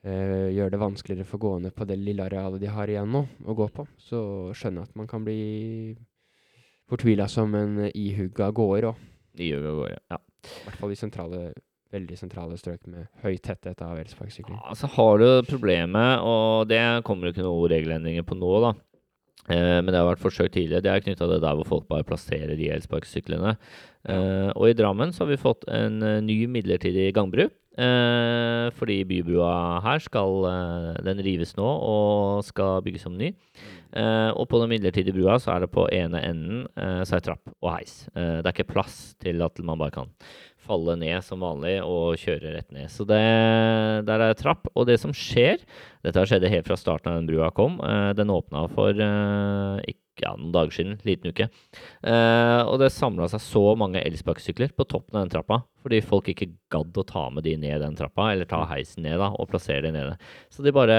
eh, 0.04 0.50
gjør 0.56 0.74
det 0.74 0.82
vanskeligere 0.82 1.28
for 1.28 1.42
gående 1.42 1.74
på 1.76 1.88
det 1.90 1.98
lille 2.00 2.26
arealet 2.26 2.62
de 2.62 2.72
har 2.72 2.92
igjen 2.92 3.12
nå 3.12 3.26
å 3.46 3.58
gå 3.58 3.68
på, 3.74 3.88
så 3.98 4.22
skjønner 4.56 4.84
jeg 4.84 4.92
at 4.92 5.02
man 5.02 5.10
kan 5.10 5.26
bli 5.26 5.96
fortvila 6.92 7.28
som 7.32 7.54
en 7.58 7.88
ihugga 7.90 8.52
gåer 8.56 8.90
òg. 8.92 9.04
Ihugga 9.40 9.76
gåer, 9.80 10.00
ja. 10.12 10.20
I 10.44 10.66
hvert 10.68 10.80
fall 10.82 10.94
i 10.94 11.00
sentrale, 11.00 11.44
veldig 11.94 12.18
sentrale 12.20 12.58
strøk 12.60 12.88
med 12.92 13.08
høy 13.24 13.38
tetthet 13.38 13.82
av 13.86 14.00
elsparkesykler. 14.02 14.60
Ja, 14.60 14.76
så 14.78 14.90
har 14.98 15.22
du 15.22 15.30
problemet, 15.48 16.24
og 16.26 16.68
det 16.70 16.82
kommer 17.08 17.30
jo 17.30 17.36
ikke 17.36 17.48
noen 17.48 17.72
regelendringer 17.72 18.28
på 18.28 18.38
nå, 18.38 18.52
da. 18.66 18.74
Eh, 19.52 19.80
men 19.84 19.92
det 19.92 20.00
har 20.00 20.08
vært 20.08 20.24
forsøkt 20.24 20.56
tidligere. 20.56 20.84
Det 20.86 20.92
er 20.92 21.04
knytta 21.04 21.28
til 21.28 21.42
der 21.44 21.58
hvor 21.60 21.68
folk 21.68 21.90
bare 21.90 22.08
plasserer 22.08 22.56
de 22.60 22.70
elsparkesyklene. 22.72 23.56
Eh, 24.08 24.50
og 24.56 24.70
i 24.70 24.78
Drammen 24.78 25.12
så 25.16 25.26
har 25.26 25.34
vi 25.34 25.42
fått 25.42 25.68
en 25.72 26.00
uh, 26.04 26.22
ny 26.24 26.44
midlertidig 26.52 27.10
gangbru. 27.16 27.50
Eh, 27.74 28.68
fordi 28.78 29.00
bybrua 29.10 29.80
her 29.82 30.02
skal 30.06 30.44
eh, 30.46 31.00
Den 31.08 31.22
rives 31.26 31.56
nå 31.58 31.66
og 31.66 32.44
skal 32.46 32.84
bygges 32.86 33.08
om 33.10 33.16
ny. 33.18 33.32
Eh, 33.98 34.30
og 34.30 34.46
på 34.50 34.60
den 34.62 34.70
midlertidige 34.70 35.16
brua 35.16 35.40
så 35.42 35.56
er 35.56 35.66
det 35.66 35.72
på 35.74 35.88
ene 35.90 36.22
enden 36.22 36.68
eh, 36.78 37.02
så 37.02 37.18
er 37.18 37.26
trapp 37.26 37.50
og 37.56 37.72
heis. 37.74 38.04
Det 38.14 38.46
er 38.46 38.54
ikke 38.54 38.70
plass 38.76 39.16
til 39.22 39.42
at 39.42 39.58
man 39.66 39.82
bare 39.82 39.96
kan 39.96 40.14
falle 40.64 40.96
ned 41.00 41.24
som 41.26 41.44
vanlig 41.44 41.78
og 41.84 42.20
kjøre 42.22 42.56
rett 42.56 42.70
ned. 42.76 42.92
Så 42.92 43.06
det, 43.10 43.20
der 44.08 44.24
er 44.28 44.38
trapp. 44.40 44.70
Og 44.74 44.88
det 44.90 45.00
som 45.02 45.14
skjer 45.16 45.62
Dette 46.04 46.20
har 46.20 46.28
skjedd 46.28 46.44
helt 46.52 46.68
fra 46.68 46.76
starten 46.80 47.12
av 47.14 47.22
den 47.22 47.30
brua 47.30 47.52
kom. 47.56 47.78
Eh, 47.84 48.12
den 48.18 48.32
åpna 48.34 48.66
for 48.72 48.92
ikke 48.94 50.00
ja, 50.22 50.34
noen 50.38 50.54
dager 50.54 50.76
siden, 50.76 50.98
liten 51.08 51.34
uke. 51.34 51.48
Eh, 52.06 52.62
og 52.70 52.78
det 52.82 52.92
samla 52.94 53.28
seg 53.32 53.42
så 53.44 53.64
mange 53.80 54.02
elsparkesykler 54.04 54.74
på 54.78 54.86
toppen 54.90 55.18
av 55.18 55.26
den 55.26 55.34
trappa 55.34 55.64
fordi 55.84 56.00
folk 56.06 56.30
ikke 56.32 56.52
gadd 56.72 56.96
å 56.96 57.04
ta 57.08 57.26
med 57.34 57.44
de 57.44 57.58
ned 57.60 57.82
den 57.84 57.98
trappa, 58.00 58.30
eller 58.32 58.48
ta 58.48 58.62
heisen 58.70 59.04
ned 59.04 59.18
da, 59.20 59.34
og 59.36 59.50
plassere 59.52 59.84
de 59.84 59.92
nede. 59.92 60.14
Så 60.54 60.64
de 60.64 60.72
bare 60.76 60.96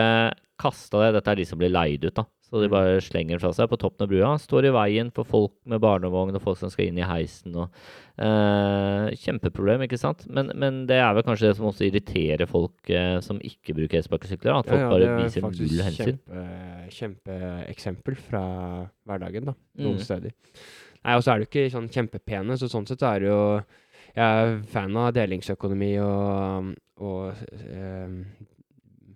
kasta 0.61 1.01
det. 1.01 1.15
Dette 1.17 1.33
er 1.33 1.41
de 1.41 1.47
som 1.49 1.61
blir 1.61 1.73
leid 1.73 2.05
ut, 2.05 2.13
da. 2.19 2.27
Så 2.55 2.61
de 2.63 2.69
bare 2.71 3.01
slenger 3.03 3.41
fra 3.43 3.51
seg 3.51 3.67
på 3.67 3.77
toppen 3.83 4.05
av 4.05 4.11
brua. 4.13 4.29
Står 4.39 4.69
i 4.69 4.71
veien 4.71 5.09
for 5.15 5.27
folk 5.27 5.51
med 5.67 5.81
barnevogn 5.83 6.37
og 6.39 6.43
folk 6.45 6.61
som 6.61 6.71
skal 6.71 6.87
inn 6.87 7.01
i 7.03 7.09
heisen. 7.09 7.57
Og, 7.59 7.81
eh, 8.23 9.09
kjempeproblem, 9.19 9.83
ikke 9.89 9.99
sant? 9.99 10.23
Men, 10.31 10.53
men, 10.55 10.85
det 10.87 11.01
er 11.03 11.17
vel 11.17 11.27
kanskje 11.27 11.49
det 11.49 11.57
som 11.59 11.67
også 11.73 11.89
irriterer 11.89 12.47
folk 12.47 12.93
eh, 12.95 13.17
som 13.27 13.43
ikke 13.43 13.75
bruker 13.75 13.99
elsparkesykler. 13.99 14.61
At 14.61 14.71
folk 14.71 14.85
ja, 14.85 14.87
ja, 14.87 14.93
bare 14.93 15.19
viser 15.25 15.49
null 15.49 15.83
hensyn. 15.89 16.23
Det 16.31 16.45
er 16.45 16.95
kjempeeksempel 17.01 18.21
fra 18.23 18.45
hverdagen, 19.03 19.51
da. 19.51 19.59
Noen 19.83 19.99
mm. 19.99 20.07
steder. 20.07 20.39
Nei, 21.03 21.19
og 21.19 21.27
så 21.27 21.35
er 21.35 21.43
det 21.43 21.49
jo 21.49 21.51
ikke 21.51 21.75
sånn 21.75 21.91
kjempepene, 21.99 22.61
så 22.61 22.71
sånn 22.71 22.87
sett 22.87 23.03
er 23.03 23.25
det 23.25 23.35
jo 23.35 23.43
Jeg 24.15 24.23
er 24.47 24.61
fan 24.71 24.95
av 24.95 25.11
delingsøkonomi 25.17 25.97
og, 26.07 26.71
og 27.03 27.49
eh, 27.67 28.21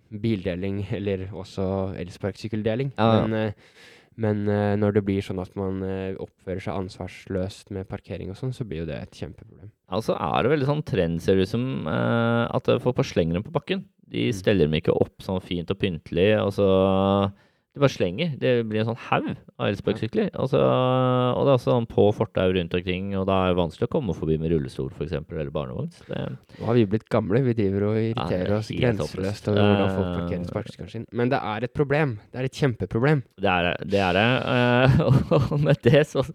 bildeling, 0.09 0.83
eller 0.97 1.27
også 1.31 1.95
elsparkesykkeldeling. 1.99 2.93
Ja, 2.97 3.25
Men, 3.25 3.33
uh, 3.33 3.97
men 4.19 4.41
uh, 4.51 4.75
når 4.75 4.97
det 4.97 5.03
blir 5.07 5.23
sånn 5.23 5.39
at 5.39 5.53
man 5.55 5.83
uh, 5.85 6.17
oppfører 6.19 6.63
seg 6.65 6.75
ansvarsløst 6.75 7.69
med 7.75 7.87
parkering 7.87 8.33
og 8.33 8.39
sånn, 8.39 8.51
så 8.55 8.65
blir 8.67 8.83
jo 8.83 8.89
det 8.89 8.97
et 8.99 9.21
kjempeproblem. 9.21 9.69
Ja, 9.89 10.01
så 10.03 10.17
er 10.19 10.43
det 10.43 10.53
veldig 10.55 10.67
sånn 10.69 10.83
trend, 10.87 11.21
ser 11.23 11.39
det 11.39 11.47
ut 11.47 11.53
som, 11.53 11.87
at 11.89 12.67
folk 12.83 12.99
bare 12.99 13.09
slenger 13.09 13.39
dem 13.39 13.45
på 13.47 13.53
bakken. 13.55 13.85
De 14.09 14.27
mm. 14.27 14.35
steller 14.37 14.67
dem 14.67 14.75
ikke 14.77 14.93
opp 14.93 15.23
sånn 15.23 15.39
fint 15.41 15.71
og 15.71 15.79
pyntelig, 15.81 16.33
og 16.43 16.51
så 16.57 16.67
De 17.75 17.81
bare 17.83 17.93
slenger. 17.93 18.31
Det 18.41 18.51
blir 18.65 18.81
en 18.81 18.87
sånn 18.89 19.01
haug 19.11 19.27
av 19.61 19.67
elsparkesykler. 19.67 20.31
Altså, 20.41 20.57
og 20.57 21.43
det 21.45 21.53
er 21.53 21.61
sånn 21.61 21.85
på 21.89 22.07
fortau 22.17 22.47
rundt 22.55 22.73
omkring, 22.73 23.11
og 23.19 23.27
da 23.29 23.35
er 23.43 23.53
det 23.53 23.59
vanskelig 23.59 23.85
å 23.85 23.91
komme 23.93 24.15
forbi 24.17 24.39
med 24.41 24.49
rullestol 24.55 24.89
f.eks. 24.89 25.13
eller 25.13 25.51
barnevogn. 25.53 25.91
Nå 26.09 26.65
har 26.65 26.79
vi 26.79 26.87
blitt 26.89 27.05
gamle. 27.13 27.43
Vi 27.45 27.53
driver 27.59 27.85
og 27.91 27.99
irriterer 28.01 28.49
er 28.49 28.55
oss 28.57 28.71
grenseløst 28.73 29.51
over 29.51 29.61
hvordan 29.61 29.93
folk 29.93 30.09
Eh, 30.09 30.17
parkerer 30.17 30.49
sparkesykkelen 30.49 30.91
sin. 30.95 31.05
Men 31.13 31.29
det 31.29 31.39
er 31.51 31.67
et 31.67 31.75
problem. 31.77 32.17
Det 32.33 32.41
er 32.41 32.49
et 32.49 32.57
kjempeproblem. 32.63 33.23
det 33.37 33.53
er 33.53 33.69
det. 33.69 33.75
det, 33.93 34.01
er 34.07 34.17
det. 34.17 34.27
Eh, 34.57 34.99
og 35.53 35.55
med 35.61 35.81
det 35.85 36.03
så, 36.09 36.25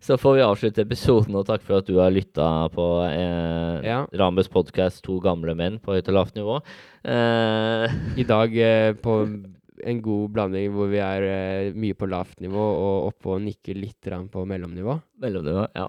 så 0.00 0.16
får 0.20 0.38
vi 0.38 0.46
avslutte 0.46 0.86
episoden, 0.86 1.34
og 1.34 1.46
takk 1.50 1.66
for 1.66 1.82
at 1.82 1.90
du 1.90 1.98
har 1.98 2.14
lytta 2.14 2.68
på 2.74 2.88
eh, 3.10 3.82
Ja. 3.88 4.04
Rambes 4.14 4.48
podkast 4.48 5.02
'To 5.02 5.18
gamle 5.24 5.58
menn 5.58 5.82
på 5.82 5.98
høyt 5.98 6.08
og 6.08 6.20
lavt 6.20 6.38
nivå'. 6.38 6.62
Eh, 7.02 7.98
I 8.22 8.26
dag 8.30 8.56
eh, 8.56 8.92
på 8.94 9.20
en 9.84 10.02
god 10.02 10.32
blanding 10.34 10.72
hvor 10.74 10.90
vi 10.92 10.98
er 11.04 11.22
eh, 11.28 11.72
mye 11.78 11.94
på 11.98 12.08
lavt 12.10 12.40
nivå 12.44 12.58
og 12.58 13.08
oppe 13.12 13.34
og 13.36 13.42
nikker 13.46 13.78
litt 13.78 14.00
på 14.32 14.44
mellomnivå. 14.48 15.00
mellomnivå, 15.20 15.68
ja. 15.76 15.88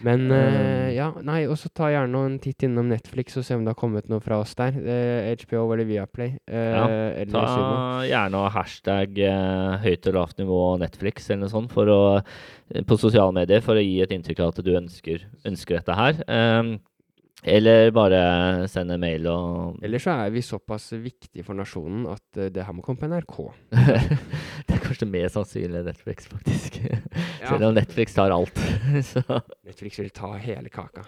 Men 0.00 0.30
eh, 0.30 0.88
Um. 0.88 0.94
ja, 0.94 1.06
nei, 1.26 1.40
og 1.50 1.56
så 1.58 1.68
ta 1.74 1.88
gjerne 1.90 2.20
en 2.24 2.36
titt 2.38 2.62
innom 2.62 2.86
Netflix 2.88 3.34
og 3.36 3.42
se 3.44 3.56
om 3.56 3.64
det 3.66 3.72
har 3.74 3.78
kommet 3.80 4.06
noe 4.08 4.20
fra 4.22 4.38
oss 4.38 4.54
der. 4.54 4.76
Eh, 4.78 5.32
HBO 5.42 5.64
eller 5.74 5.84
Viaplay. 5.88 6.36
Eh, 6.46 6.68
Ja, 6.70 6.84
eller 6.86 7.32
Ta 7.32 7.42
Sumo. 7.50 8.06
gjerne 8.06 8.34
og 8.44 8.52
hashtag 8.54 9.18
eh, 9.18 9.78
høyt 9.82 10.06
og 10.06 10.14
lavt 10.14 10.38
nivå 10.38 10.60
Netflix 10.78 11.26
eller 11.30 11.42
noe 11.48 11.50
sånt 11.50 11.72
for 11.74 11.90
å, 11.90 11.98
eh, 12.22 12.82
på 12.86 12.96
sosiale 13.00 13.34
medier 13.34 13.60
for 13.60 13.74
å 13.74 13.82
gi 13.82 14.00
et 14.04 14.14
inntrykk 14.14 14.40
av 14.46 14.54
at 14.54 14.62
du 14.64 14.70
ønsker, 14.78 15.26
ønsker 15.44 15.80
dette 15.80 15.98
her. 15.98 16.22
Um, 16.30 16.78
eller 17.46 17.92
bare 17.94 18.20
sende 18.70 18.96
mail 18.98 19.26
og 19.30 19.78
Eller 19.84 20.02
så 20.02 20.16
er 20.24 20.32
vi 20.34 20.42
såpass 20.42 20.90
viktige 20.98 21.44
for 21.46 21.54
nasjonen 21.58 22.08
at 22.10 22.40
eh, 22.40 22.50
det 22.54 22.64
her 22.66 22.74
må 22.74 22.82
komme 22.82 22.98
på 22.98 23.10
NRK. 23.10 23.36
Det 24.68 24.74
er 24.74 24.82
kanskje 24.82 25.06
mer 25.10 25.28
sannsynlig 25.32 25.84
Netflix, 25.86 26.28
faktisk. 26.30 26.80
Ja. 27.38 27.52
Selv 27.52 27.68
om 27.68 27.76
Netflix 27.76 28.16
tar 28.16 28.32
alt. 28.34 28.58
Så 29.12 29.22
Netflix 29.64 30.00
vil 30.00 30.10
ta 30.10 30.32
hele 30.42 30.68
kaka. 30.74 31.04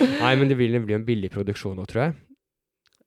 Nei, 0.00 0.32
men 0.40 0.48
det 0.48 0.56
vil 0.56 0.78
bli 0.80 0.96
en 0.96 1.04
billig 1.04 1.28
produksjon 1.34 1.76
nå, 1.76 1.84
tror 1.90 2.06
jeg. 2.06 2.16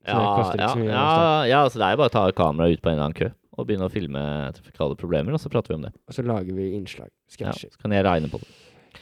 Så 0.05 0.13
ja, 0.13 0.45
ja, 0.57 0.69
ja, 0.85 1.05
ja, 1.49 1.59
altså 1.65 1.81
det 1.81 1.87
er 1.87 1.95
jo 1.95 2.01
bare 2.03 2.11
å 2.11 2.13
ta 2.13 2.23
kameraet 2.37 2.77
ut 2.77 2.83
på 2.85 2.89
en 2.89 2.95
eller 2.95 3.07
annen 3.09 3.17
kø 3.17 3.27
og 3.59 3.67
begynne 3.67 3.89
å 3.89 3.91
filme 3.93 4.21
trafikale 4.55 4.97
problemer, 4.97 5.35
og 5.35 5.41
så 5.41 5.51
prater 5.51 5.73
vi 5.73 5.79
om 5.79 5.87
det. 5.89 5.91
Og 6.07 6.15
så 6.15 6.23
lager 6.25 6.55
vi 6.55 6.69
innslag. 6.77 7.09
Ja, 7.41 7.53
så 7.53 7.69
kan 7.81 7.93
jeg 7.93 8.05
regne 8.07 8.29
på 8.31 8.39
det. 8.41 8.47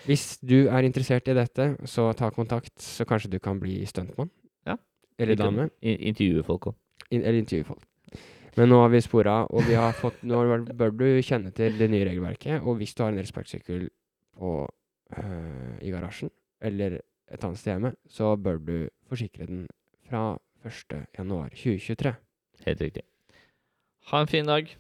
Hvis 0.10 0.40
du 0.42 0.56
er 0.68 0.82
interessert 0.88 1.28
i 1.30 1.36
dette, 1.38 1.68
så 1.86 2.08
ta 2.18 2.32
kontakt, 2.34 2.74
så 2.82 3.06
kanskje 3.06 3.30
du 3.36 3.40
kan 3.40 3.60
bli 3.62 3.84
stuntmann. 3.86 4.32
Ja. 4.66 4.76
Eller 5.20 5.36
dame. 5.38 5.70
in- 5.82 6.00
Intervjue 6.12 6.44
folk 6.48 6.66
òg. 6.72 6.76
In 7.12 7.22
eller 7.22 7.40
intervjue 7.44 7.66
folk. 7.68 7.86
Men 8.58 8.70
nå 8.74 8.80
har 8.82 8.90
vi 8.90 9.00
spora, 9.06 9.44
og 9.54 9.62
vi 9.68 9.76
har 9.78 9.94
fått 9.94 10.24
Nå 10.26 10.40
bør 10.76 10.90
du 10.98 11.06
kjenne 11.22 11.52
til 11.54 11.78
det 11.78 11.90
nye 11.92 12.06
regelverket. 12.10 12.62
Og 12.66 12.76
hvis 12.82 12.96
du 12.98 13.04
har 13.04 13.12
en 13.14 13.20
elsparkesykkel 13.22 13.90
øh, 14.42 14.68
i 15.82 15.92
garasjen, 15.94 16.30
eller 16.62 16.98
et 17.32 17.44
annet 17.46 17.58
sted 17.62 17.74
hjemme, 17.76 17.94
så 18.10 18.34
bør 18.36 18.58
du 18.58 18.90
forsikre 19.08 19.46
den 19.46 19.68
fra 20.10 20.38
1.1.2023. 20.66 22.14
Helt 22.66 22.82
riktig. 22.82 23.04
Ha 24.12 24.22
en 24.22 24.28
fin 24.28 24.46
dag. 24.46 24.76